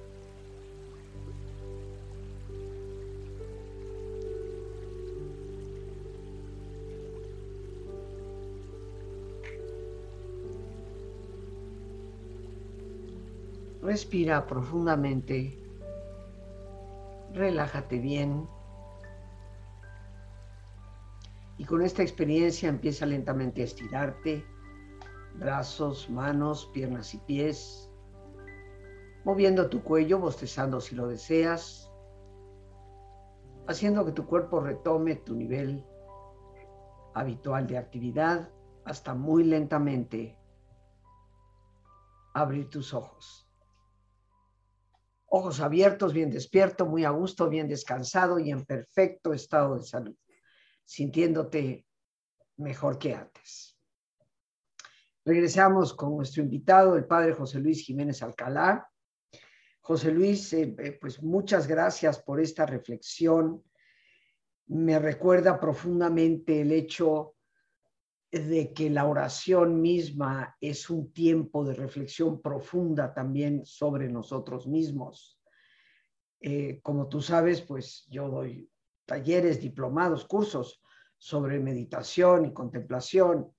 Respira 13.92 14.48
profundamente. 14.48 15.60
Relájate 17.34 18.00
bien. 18.00 18.48
Y 21.58 21.66
con 21.66 21.82
esta 21.82 22.02
experiencia 22.02 22.70
empieza 22.70 23.06
lentamente 23.06 23.60
a 23.60 23.66
estirarte. 23.66 24.46
Brazos, 25.36 26.10
manos, 26.10 26.72
piernas 26.74 27.14
y 27.14 27.18
pies. 27.18 27.92
Moviendo 29.26 29.70
tu 29.70 29.84
cuello, 29.84 30.20
bostezando 30.20 30.80
si 30.80 30.96
lo 30.96 31.10
deseas. 31.10 31.92
Haciendo 33.68 34.06
que 34.06 34.14
tu 34.14 34.26
cuerpo 34.26 34.62
retome 34.62 35.18
tu 35.18 35.36
nivel 35.36 35.86
habitual 37.14 37.68
de 37.68 37.78
actividad 37.78 38.48
hasta 38.86 39.14
muy 39.14 39.44
lentamente 39.44 40.40
abrir 42.34 42.70
tus 42.70 42.94
ojos. 42.94 43.51
Ojos 45.34 45.62
abiertos, 45.62 46.12
bien 46.12 46.30
despierto, 46.30 46.86
muy 46.86 47.06
a 47.06 47.10
gusto, 47.12 47.48
bien 47.48 47.70
descansado 47.70 48.38
y 48.38 48.52
en 48.52 48.66
perfecto 48.66 49.32
estado 49.32 49.78
de 49.78 49.84
salud, 49.84 50.16
sintiéndote 50.84 51.86
mejor 52.58 53.00
que 53.00 53.16
antes. 53.16 53.78
Regresamos 55.24 55.94
con 55.94 56.18
nuestro 56.18 56.44
invitado, 56.44 56.98
el 56.98 57.06
padre 57.06 57.34
José 57.34 57.60
Luis 57.60 57.82
Jiménez 57.82 58.22
Alcalá. 58.22 58.92
José 59.80 60.12
Luis, 60.12 60.52
eh, 60.52 60.76
eh, 60.78 60.98
pues 61.00 61.24
muchas 61.24 61.66
gracias 61.66 62.22
por 62.22 62.42
esta 62.42 62.66
reflexión. 62.66 63.64
Me 64.68 65.00
recuerda 65.00 65.62
profundamente 65.62 66.60
el 66.60 66.74
hecho 66.74 67.36
de 68.32 68.74
que 68.74 68.90
la 68.90 69.06
oración 69.06 69.82
misma 69.82 70.56
es 70.62 70.90
un 70.90 71.12
tiempo 71.12 71.66
de 71.66 71.74
reflexión 71.74 72.42
profunda 72.42 73.14
también 73.14 73.66
sobre 73.66 74.08
nosotros 74.08 74.68
mismos. 74.68 75.38
Eh, 76.40 76.80
como 76.82 77.10
tú 77.10 77.22
sabes, 77.22 77.62
pues 77.62 78.08
yo 78.10 78.30
doy 78.30 78.72
talleres, 79.06 79.62
diplomados, 79.62 80.26
cursos 80.26 80.82
sobre 81.18 81.60
meditación 81.60 82.46
y 82.46 82.54
contemplación. 82.54 83.54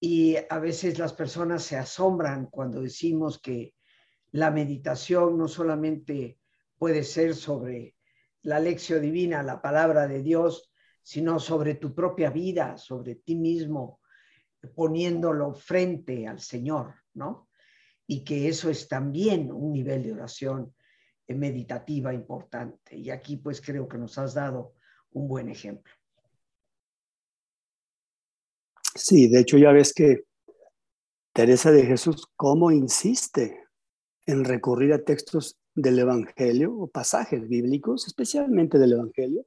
Y 0.00 0.36
a 0.48 0.58
veces 0.58 0.98
las 0.98 1.12
personas 1.12 1.62
se 1.62 1.76
asombran 1.76 2.46
cuando 2.46 2.80
decimos 2.80 3.38
que 3.38 3.74
la 4.32 4.50
meditación 4.50 5.36
no 5.36 5.46
solamente 5.46 6.38
puede 6.78 7.04
ser 7.04 7.34
sobre 7.34 7.94
la 8.40 8.58
lección 8.58 9.02
divina, 9.02 9.42
la 9.42 9.60
palabra 9.60 10.08
de 10.08 10.22
Dios, 10.22 10.71
sino 11.02 11.38
sobre 11.38 11.74
tu 11.74 11.94
propia 11.94 12.30
vida, 12.30 12.76
sobre 12.76 13.16
ti 13.16 13.34
mismo, 13.34 14.00
poniéndolo 14.74 15.54
frente 15.54 16.26
al 16.26 16.40
Señor, 16.40 16.94
¿no? 17.14 17.48
Y 18.06 18.24
que 18.24 18.48
eso 18.48 18.70
es 18.70 18.88
también 18.88 19.50
un 19.50 19.72
nivel 19.72 20.02
de 20.02 20.12
oración 20.12 20.72
meditativa 21.28 22.12
importante. 22.12 22.96
Y 22.96 23.10
aquí 23.10 23.36
pues 23.36 23.60
creo 23.60 23.88
que 23.88 23.98
nos 23.98 24.18
has 24.18 24.34
dado 24.34 24.74
un 25.12 25.28
buen 25.28 25.48
ejemplo. 25.48 25.92
Sí, 28.94 29.28
de 29.28 29.40
hecho 29.40 29.56
ya 29.58 29.72
ves 29.72 29.92
que 29.94 30.24
Teresa 31.32 31.70
de 31.70 31.86
Jesús, 31.86 32.26
¿cómo 32.36 32.70
insiste 32.70 33.64
en 34.26 34.44
recurrir 34.44 34.92
a 34.92 35.02
textos 35.02 35.58
del 35.74 35.98
Evangelio 35.98 36.74
o 36.76 36.88
pasajes 36.88 37.48
bíblicos, 37.48 38.06
especialmente 38.06 38.78
del 38.78 38.92
Evangelio, 38.92 39.46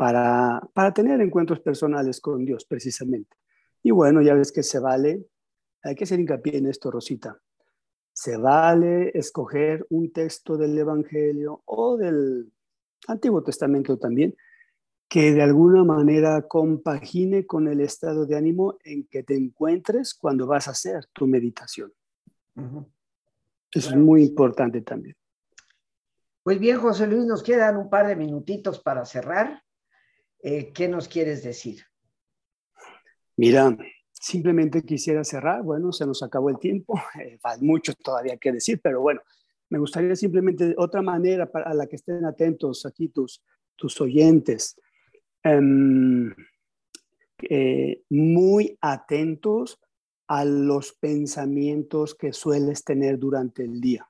para, 0.00 0.66
para 0.72 0.94
tener 0.94 1.20
encuentros 1.20 1.60
personales 1.60 2.22
con 2.22 2.42
Dios 2.42 2.64
precisamente. 2.64 3.36
Y 3.82 3.90
bueno, 3.90 4.22
ya 4.22 4.32
ves 4.32 4.50
que 4.50 4.62
se 4.62 4.78
vale, 4.78 5.26
hay 5.82 5.94
que 5.94 6.04
hacer 6.04 6.18
hincapié 6.18 6.56
en 6.56 6.68
esto, 6.68 6.90
Rosita, 6.90 7.38
se 8.10 8.38
vale 8.38 9.10
escoger 9.12 9.86
un 9.90 10.10
texto 10.10 10.56
del 10.56 10.78
Evangelio 10.78 11.60
o 11.66 11.98
del 11.98 12.50
Antiguo 13.08 13.42
Testamento 13.42 13.98
también, 13.98 14.34
que 15.06 15.34
de 15.34 15.42
alguna 15.42 15.84
manera 15.84 16.48
compagine 16.48 17.44
con 17.44 17.68
el 17.68 17.82
estado 17.82 18.24
de 18.24 18.38
ánimo 18.38 18.78
en 18.84 19.06
que 19.06 19.22
te 19.22 19.36
encuentres 19.36 20.14
cuando 20.14 20.46
vas 20.46 20.66
a 20.66 20.70
hacer 20.70 21.04
tu 21.12 21.26
meditación. 21.26 21.92
Eso 23.70 23.90
es 23.90 23.96
muy 23.96 24.22
importante 24.22 24.80
también. 24.80 25.14
Pues 26.42 26.58
bien, 26.58 26.78
José 26.78 27.06
Luis, 27.06 27.26
nos 27.26 27.42
quedan 27.42 27.76
un 27.76 27.90
par 27.90 28.06
de 28.06 28.16
minutitos 28.16 28.80
para 28.80 29.04
cerrar. 29.04 29.62
Eh, 30.42 30.72
¿qué 30.72 30.88
nos 30.88 31.08
quieres 31.08 31.42
decir? 31.42 31.82
Mira, 33.36 33.76
simplemente 34.12 34.82
quisiera 34.82 35.24
cerrar, 35.24 35.62
bueno, 35.62 35.92
se 35.92 36.06
nos 36.06 36.22
acabó 36.22 36.50
el 36.50 36.58
tiempo, 36.58 36.94
eh, 37.20 37.38
hay 37.42 37.60
mucho 37.60 37.94
todavía 37.94 38.36
que 38.36 38.52
decir, 38.52 38.80
pero 38.82 39.00
bueno, 39.00 39.20
me 39.68 39.78
gustaría 39.78 40.16
simplemente 40.16 40.74
otra 40.76 41.02
manera 41.02 41.50
para 41.50 41.72
la 41.74 41.86
que 41.86 41.96
estén 41.96 42.24
atentos 42.24 42.84
aquí 42.86 43.08
tus, 43.08 43.42
tus 43.76 44.00
oyentes, 44.00 44.78
em, 45.42 46.34
eh, 47.42 48.02
muy 48.10 48.76
atentos 48.80 49.80
a 50.26 50.44
los 50.44 50.92
pensamientos 50.92 52.14
que 52.14 52.32
sueles 52.32 52.84
tener 52.84 53.18
durante 53.18 53.64
el 53.64 53.80
día. 53.80 54.08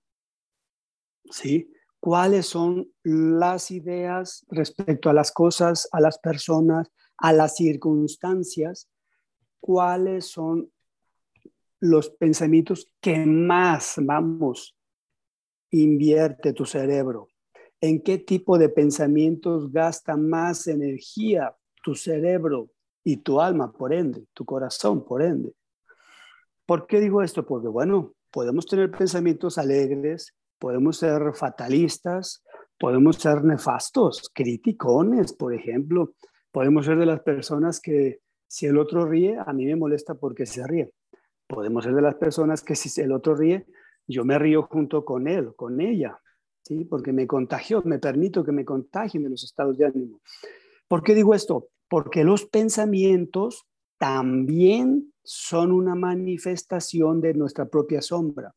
¿Sí? 1.31 1.73
Cuáles 2.01 2.47
son 2.47 2.91
las 3.03 3.71
ideas 3.71 4.45
respecto 4.49 5.11
a 5.11 5.13
las 5.13 5.31
cosas, 5.31 5.89
a 5.93 6.01
las 6.01 6.19
personas, 6.19 6.91
a 7.19 7.33
las 7.33 7.57
circunstancias, 7.57 8.89
cuáles 9.61 10.27
son 10.27 10.73
los 11.79 12.11
pensamientos 12.11 12.91
que 13.01 13.25
más, 13.27 13.97
vamos, 13.99 14.77
invierte 15.71 16.53
tu 16.53 16.65
cerebro, 16.65 17.29
en 17.81 18.03
qué 18.03 18.19
tipo 18.19 18.59
de 18.59 18.69
pensamientos 18.69 19.71
gasta 19.73 20.17
más 20.17 20.67
energía 20.67 21.55
tu 21.83 21.95
cerebro 21.95 22.71
y 23.05 23.19
tu 23.19 23.41
alma, 23.41 23.73
por 23.73 23.95
ende, 23.95 24.27
tu 24.35 24.45
corazón, 24.45 25.05
por 25.05 25.23
ende. 25.23 25.55
¿Por 26.67 26.87
qué 26.87 27.01
digo 27.01 27.23
esto? 27.23 27.47
Porque, 27.47 27.69
bueno, 27.69 28.15
podemos 28.31 28.67
tener 28.67 28.91
pensamientos 28.91 29.57
alegres, 29.57 30.35
podemos 30.61 30.99
ser 30.99 31.33
fatalistas, 31.35 32.45
podemos 32.79 33.17
ser 33.17 33.43
nefastos, 33.43 34.31
criticones, 34.33 35.33
por 35.33 35.55
ejemplo. 35.55 36.15
Podemos 36.53 36.87
ser 36.87 36.99
de 36.99 37.07
las 37.07 37.21
personas 37.21 37.81
que 37.81 38.21
si 38.47 38.67
el 38.67 38.79
otro 38.79 39.07
ríe, 39.07 39.37
a 39.45 39.53
mí 39.53 39.65
me 39.65 39.75
molesta 39.75 40.15
porque 40.15 40.47
se 40.47 40.65
ríe. 40.67 40.93
Podemos 41.49 41.85
ser 41.85 41.95
de 41.95 42.03
las 42.03 42.15
personas 42.15 42.63
que 42.63 42.77
si 42.77 43.01
el 43.01 43.13
otro 43.13 43.35
ríe, 43.35 43.67
yo 44.07 44.25
me 44.25 44.39
río 44.39 44.65
junto 44.65 45.05
con 45.05 45.27
él, 45.29 45.55
con 45.57 45.81
ella, 45.81 46.21
¿sí? 46.63 46.85
porque 46.85 47.13
me 47.13 47.27
contagió, 47.27 47.83
me 47.85 47.99
permito 47.99 48.45
que 48.45 48.53
me 48.53 48.65
contagien 48.65 49.23
de 49.23 49.31
los 49.31 49.43
estados 49.43 49.79
de 49.79 49.87
ánimo. 49.87 50.21
¿Por 50.89 51.03
qué 51.03 51.15
digo 51.15 51.35
esto? 51.35 51.69
Porque 51.89 52.23
los 52.25 52.45
pensamientos 52.47 53.67
también 53.99 55.13
son 55.23 55.73
una 55.73 55.95
manifestación 55.95 57.21
de 57.21 57.35
nuestra 57.35 57.67
propia 57.67 58.03
sombra. 58.03 58.55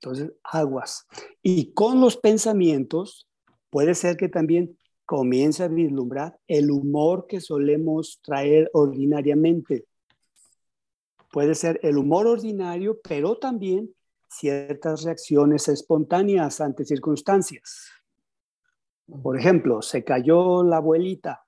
Entonces, 0.00 0.32
aguas. 0.44 1.06
Y 1.42 1.72
con 1.72 2.00
los 2.00 2.16
pensamientos, 2.16 3.28
puede 3.70 3.94
ser 3.94 4.16
que 4.16 4.28
también 4.28 4.78
comience 5.04 5.64
a 5.64 5.68
vislumbrar 5.68 6.38
el 6.46 6.70
humor 6.70 7.26
que 7.26 7.40
solemos 7.40 8.20
traer 8.22 8.70
ordinariamente. 8.74 9.86
Puede 11.32 11.54
ser 11.54 11.80
el 11.82 11.98
humor 11.98 12.26
ordinario, 12.26 13.00
pero 13.06 13.38
también 13.38 13.90
ciertas 14.28 15.02
reacciones 15.02 15.68
espontáneas 15.68 16.60
ante 16.60 16.84
circunstancias. 16.84 17.90
Por 19.22 19.38
ejemplo, 19.38 19.82
se 19.82 20.04
cayó 20.04 20.62
la 20.62 20.76
abuelita 20.76 21.44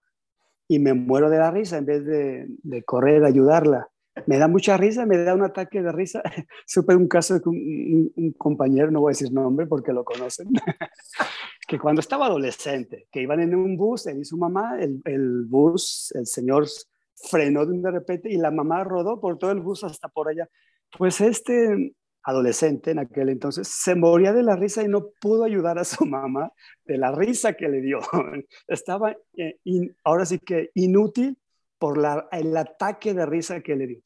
y 0.67 0.79
me 0.79 0.95
muero 0.95 1.31
de 1.31 1.39
la 1.39 1.51
risa 1.51 1.79
en 1.79 1.85
vez 1.85 2.05
de, 2.05 2.47
de 2.49 2.83
correr 2.83 3.25
a 3.25 3.29
ayudarla 3.29 3.90
me 4.27 4.39
da 4.39 4.49
mucha 4.49 4.77
risa, 4.77 5.07
me 5.07 5.19
da 5.19 5.35
un 5.35 5.43
ataque 5.43 5.83
de 5.83 5.93
risa. 5.93 6.23
Supe 6.67 6.95
un 6.95 7.09
caso 7.09 7.39
de 7.39 7.43
un, 7.47 8.35
compañero, 8.37 8.91
no 8.91 9.01
voy 9.01 9.11
a 9.11 9.15
decir 9.15 9.33
nombre 9.33 9.67
porque 9.67 9.93
lo 9.93 10.05
conocen, 10.05 10.49
que 11.69 11.79
cuando 11.79 12.01
estaba 12.01 12.27
adolescente, 12.27 13.07
que 13.11 13.23
iban 13.23 13.41
en 13.41 13.55
un 13.55 13.77
bus, 13.77 14.07
él 14.07 14.21
y 14.21 14.25
su 14.25 14.37
mamá, 14.37 14.79
el, 14.81 15.01
el 15.05 15.45
bus, 15.47 16.13
el 16.15 16.27
señor 16.27 16.67
frenó 17.15 17.67
de 17.67 17.91
repente 17.91 18.31
y 18.31 18.37
la 18.37 18.51
mamá 18.51 18.85
rodó 18.85 19.21
por 19.21 19.39
todo 19.39 19.51
el 19.53 19.61
bus 19.61 19.85
hasta 19.85 20.09
por 20.09 20.29
allá. 20.29 20.49
Pues 20.97 21.21
este 21.21 21.95
adolescente 22.23 22.91
en 22.91 22.99
aquel 22.99 23.31
entonces 23.31 23.69
se 23.69 23.95
moría 23.95 24.33
de 24.33 24.43
la 24.43 24.57
risa 24.57 24.83
y 24.83 24.89
no 24.89 25.09
pudo 25.21 25.45
ayudar 25.45 25.79
a 25.79 25.85
su 25.85 26.05
mamá 26.05 26.53
de 26.85 26.99
la 26.99 27.13
risa 27.13 27.55
que 27.55 27.69
le 27.69 27.81
dio. 27.81 28.01
Estaba 28.69 29.17
eh, 29.37 29.59
ahora 30.05 30.27
sí 30.27 30.39
que 30.39 30.71
inútil 30.75 31.39
por 31.81 31.99
el 32.31 32.57
ataque 32.57 33.15
de 33.15 33.27
risa 33.27 33.61
que 33.61 33.75
le 33.75 33.87
dio. 33.87 34.01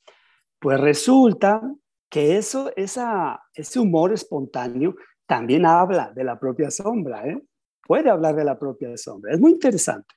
Pues 0.59 0.81
resulta 0.81 1.61
que 2.09 2.39
eso, 2.39 2.73
esa, 2.77 3.43
ese 3.53 3.81
humor 3.81 4.13
espontáneo 4.13 4.95
también 5.27 5.67
habla 5.67 6.13
de 6.15 6.25
la 6.25 6.39
propia 6.39 6.71
sombra, 6.71 7.27
¿eh? 7.27 7.43
Puede 7.87 8.09
hablar 8.09 8.37
de 8.37 8.45
la 8.45 8.59
propia 8.59 8.97
sombra. 8.97 9.35
Es 9.35 9.41
muy 9.41 9.53
interesante. 9.53 10.15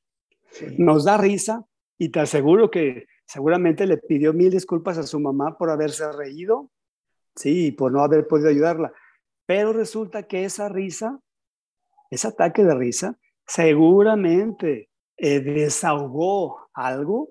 Nos 0.77 1.03
da 1.03 1.17
risa 1.17 1.65
y 1.97 2.09
te 2.09 2.21
aseguro 2.21 2.69
que 2.71 3.07
seguramente 3.25 3.85
le 3.85 3.97
pidió 3.97 4.31
mil 4.31 4.51
disculpas 4.51 4.97
a 4.97 5.03
su 5.03 5.19
mamá 5.19 5.57
por 5.57 5.69
haberse 5.69 6.09
reído, 6.13 6.69
Sí, 7.37 7.71
por 7.71 7.91
no 7.91 8.01
haber 8.01 8.27
podido 8.27 8.49
ayudarla. 8.49 8.91
Pero 9.45 9.71
resulta 9.71 10.23
que 10.23 10.43
esa 10.43 10.69
risa, 10.69 11.19
ese 12.09 12.27
ataque 12.27 12.63
de 12.63 12.73
risa, 12.73 13.19
seguramente 13.45 14.89
eh, 15.17 15.39
desahogó 15.39 16.67
algo 16.73 17.29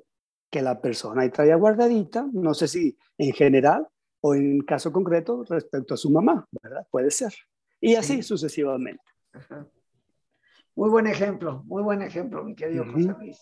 que 0.57 0.63
la 0.63 0.81
persona 0.81 1.21
ahí 1.21 1.29
traía 1.29 1.55
guardadita, 1.55 2.27
no 2.33 2.55
sé 2.55 2.67
si 2.67 2.97
en 3.19 3.35
general 3.35 3.87
o 4.23 4.35
en 4.35 4.63
caso 4.63 4.91
concreto 4.91 5.45
respecto 5.47 5.93
a 5.93 5.97
su 5.99 6.11
mamá, 6.11 6.49
¿verdad? 6.63 6.87
Puede 6.91 7.11
ser. 7.11 7.35
Y 7.79 7.95
así 7.95 8.23
sucesivamente. 8.23 9.05
Muy 10.75 10.89
buen 10.89 11.09
ejemplo, 11.09 11.63
muy 11.67 11.83
buen 11.83 12.01
ejemplo, 12.01 12.43
mi 12.43 12.55
querido 12.55 12.87
José 12.91 13.15
Luis. 13.19 13.39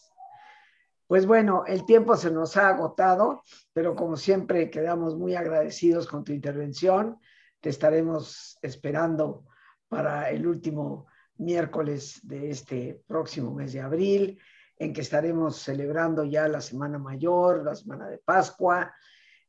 Pues 1.07 1.25
bueno, 1.25 1.63
el 1.69 1.87
tiempo 1.87 2.17
se 2.17 2.33
nos 2.33 2.57
ha 2.57 2.71
agotado, 2.71 3.45
pero 3.73 3.95
como 3.95 4.17
siempre 4.17 4.69
quedamos 4.69 5.17
muy 5.17 5.37
agradecidos 5.37 6.09
con 6.09 6.25
tu 6.25 6.33
intervención. 6.33 7.21
Te 7.61 7.69
estaremos 7.69 8.59
esperando 8.61 9.45
para 9.89 10.31
el 10.31 10.49
último 10.49 11.07
miércoles 11.37 12.19
de 12.25 12.51
este 12.51 13.05
próximo 13.07 13.55
mes 13.55 13.73
de 13.73 13.83
abril, 13.83 14.41
en 14.77 14.93
que 14.93 15.01
estaremos 15.03 15.57
celebrando 15.57 16.25
ya 16.25 16.49
la 16.49 16.61
Semana 16.61 16.99
Mayor, 16.99 17.65
la 17.65 17.75
Semana 17.75 18.09
de 18.09 18.19
Pascua. 18.19 18.95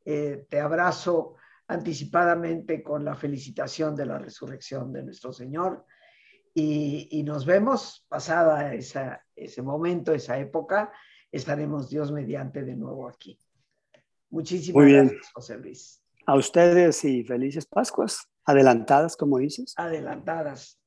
Eh, 0.03 0.45
te 0.49 0.59
abrazo 0.59 1.35
anticipadamente 1.67 2.83
con 2.83 3.03
la 3.03 3.15
felicitación 3.15 3.95
de 3.95 4.05
la 4.05 4.19
resurrección 4.19 4.93
de 4.93 5.03
nuestro 5.03 5.33
Señor 5.33 5.85
y, 6.57 7.21
nos 7.23 7.45
vemos 7.45 8.05
pasada 8.07 8.73
ese 8.73 9.61
momento, 9.61 10.13
esa 10.13 10.39
época, 10.39 10.93
estaremos 11.29 11.89
Dios 11.89 12.13
mediante 12.13 12.63
de 12.63 12.77
nuevo 12.77 13.09
aquí. 13.09 13.37
Muchísimas 14.29 14.87
gracias, 14.87 15.31
José 15.33 15.57
Luis. 15.57 16.01
A 16.25 16.35
ustedes 16.35 17.03
y 17.03 17.25
felices 17.25 17.65
Pascuas, 17.65 18.29
adelantadas, 18.45 19.17
como 19.17 19.37
dices. 19.37 19.73
Adelantadas. 19.75 20.79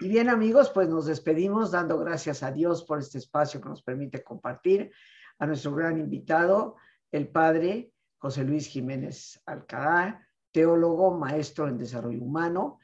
Y 0.00 0.08
bien 0.08 0.28
amigos, 0.28 0.70
pues 0.70 0.88
nos 0.88 1.06
despedimos 1.06 1.70
dando 1.70 1.98
gracias 1.98 2.42
a 2.42 2.50
Dios 2.50 2.84
por 2.84 2.98
este 2.98 3.18
espacio 3.18 3.60
que 3.60 3.68
nos 3.68 3.82
permite 3.82 4.22
compartir, 4.22 4.90
a 5.38 5.46
nuestro 5.46 5.74
gran 5.74 5.98
invitado, 5.98 6.76
el 7.10 7.28
padre 7.28 7.92
José 8.18 8.44
Luis 8.44 8.66
Jiménez 8.66 9.40
Alcalá, 9.46 10.26
teólogo, 10.52 11.18
maestro 11.18 11.68
en 11.68 11.76
desarrollo 11.76 12.22
humano 12.22 12.78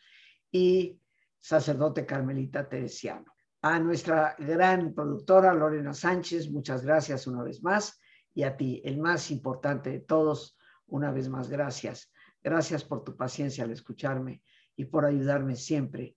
y 0.51 1.01
sacerdote 1.39 2.05
carmelita 2.05 2.69
teresiano. 2.69 3.33
A 3.63 3.79
nuestra 3.79 4.35
gran 4.39 4.95
productora 4.95 5.55
Lorena 5.55 5.95
Sánchez, 5.95 6.51
muchas 6.51 6.85
gracias 6.85 7.27
una 7.27 7.43
vez 7.43 7.63
más. 7.63 8.01
Y 8.35 8.43
a 8.43 8.57
ti, 8.57 8.81
el 8.85 8.99
más 8.99 9.31
importante 9.31 9.91
de 9.91 10.01
todos, 10.01 10.57
una 10.87 11.11
vez 11.11 11.29
más, 11.29 11.49
gracias. 11.49 12.13
Gracias 12.43 12.85
por 12.85 13.05
tu 13.05 13.17
paciencia 13.17 13.65
al 13.65 13.71
escucharme 13.71 14.43
y 14.77 14.87
por 14.87 15.05
ayudarme 15.05 15.57
siempre 15.57 16.17